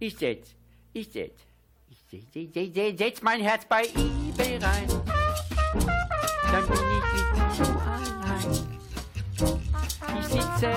Ich 0.00 0.16
setz, 0.16 0.54
ich 0.92 1.08
setz, 1.10 1.32
ich 1.90 1.98
setz, 2.08 2.32
setz, 2.32 2.74
setz, 2.74 2.98
setz, 2.98 3.22
mein 3.22 3.40
Herz 3.40 3.64
bei 3.68 3.82
eBay 3.82 4.58
rein. 4.58 5.17
Sitze, 10.58 10.72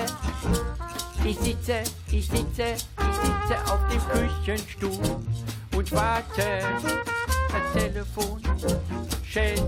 ich 1.24 1.38
sitze, 1.38 1.82
ich 2.10 2.26
sitze, 2.28 2.74
ich 2.74 3.16
sitze 3.16 3.72
auf 3.72 3.80
dem 3.88 4.00
Küchenstuhl 4.10 5.20
und 5.74 5.92
warte. 5.92 6.62
Das 7.50 7.72
Telefon 7.72 8.40
schellt 9.24 9.62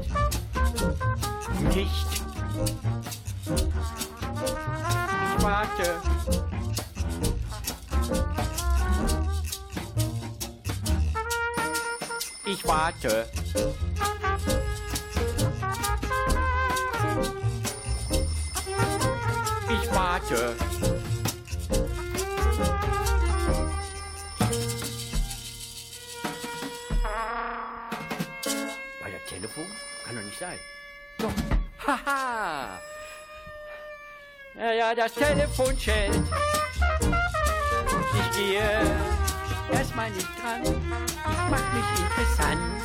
nicht. 1.74 2.06
Ich 5.36 5.42
warte. 5.42 6.00
Ich 12.46 12.64
warte. 12.64 13.26
Warte. 19.94 20.56
Bei 29.00 29.10
der 29.10 29.24
Telefon? 29.26 29.66
Kann 30.04 30.16
doch 30.16 30.22
nicht 30.22 30.38
sein. 30.40 30.58
Doch. 31.18 31.32
Haha. 31.86 32.80
Ja, 34.56 34.72
ja, 34.72 34.94
das 34.96 35.14
Telefon 35.14 35.78
schellt. 35.78 36.22
Ich 38.14 38.36
gehe 38.36 38.98
erstmal 39.72 40.10
nicht 40.10 40.28
dran. 40.40 40.62
Ich 40.64 41.50
mach 41.50 41.72
mich 41.72 41.88
interessant. 42.00 42.82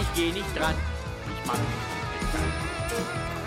Ich 0.00 0.14
gehe 0.14 0.32
nicht 0.32 0.58
dran. 0.58 0.74
Ich 1.26 1.46
mach 1.46 1.54
mich 1.54 1.66
interessant. 2.20 3.37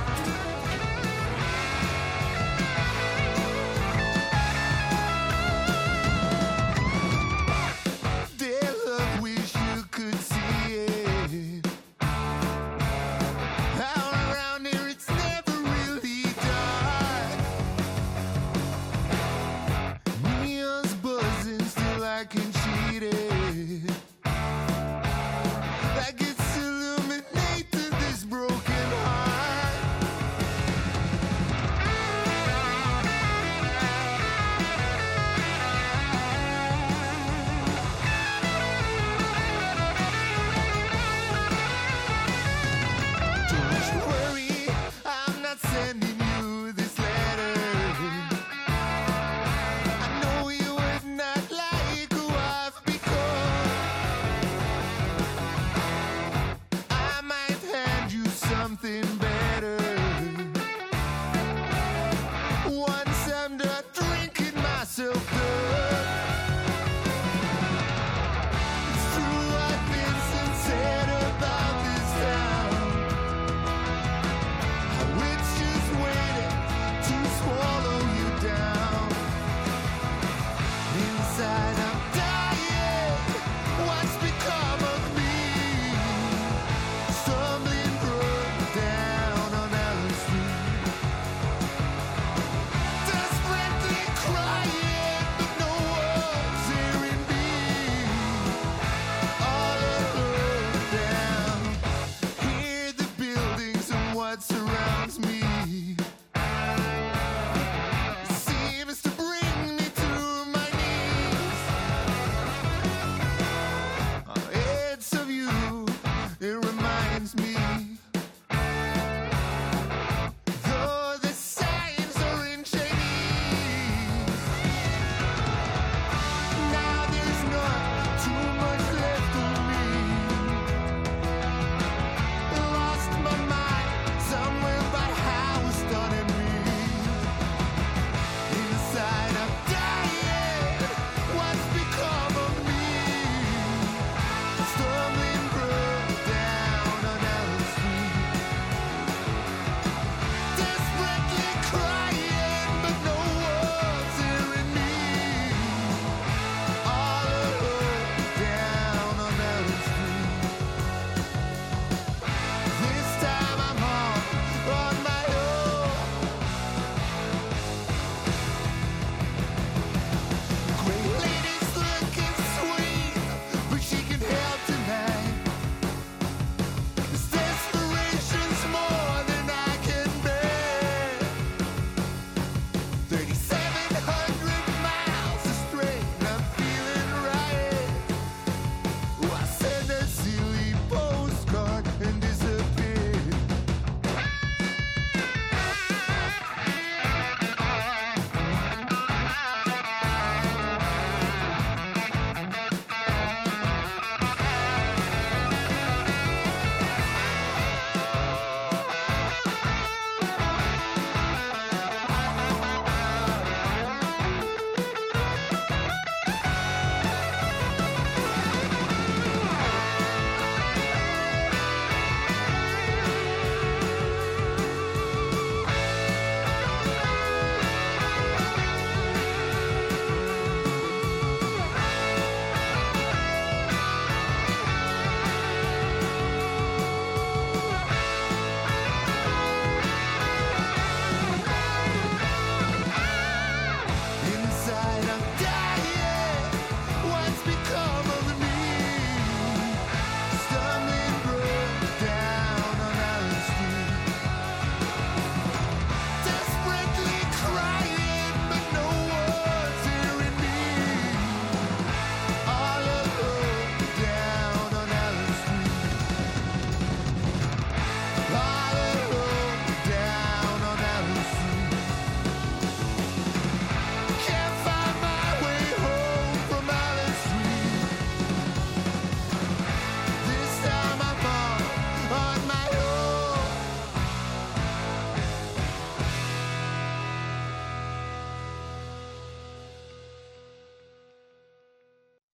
side 81.42 81.71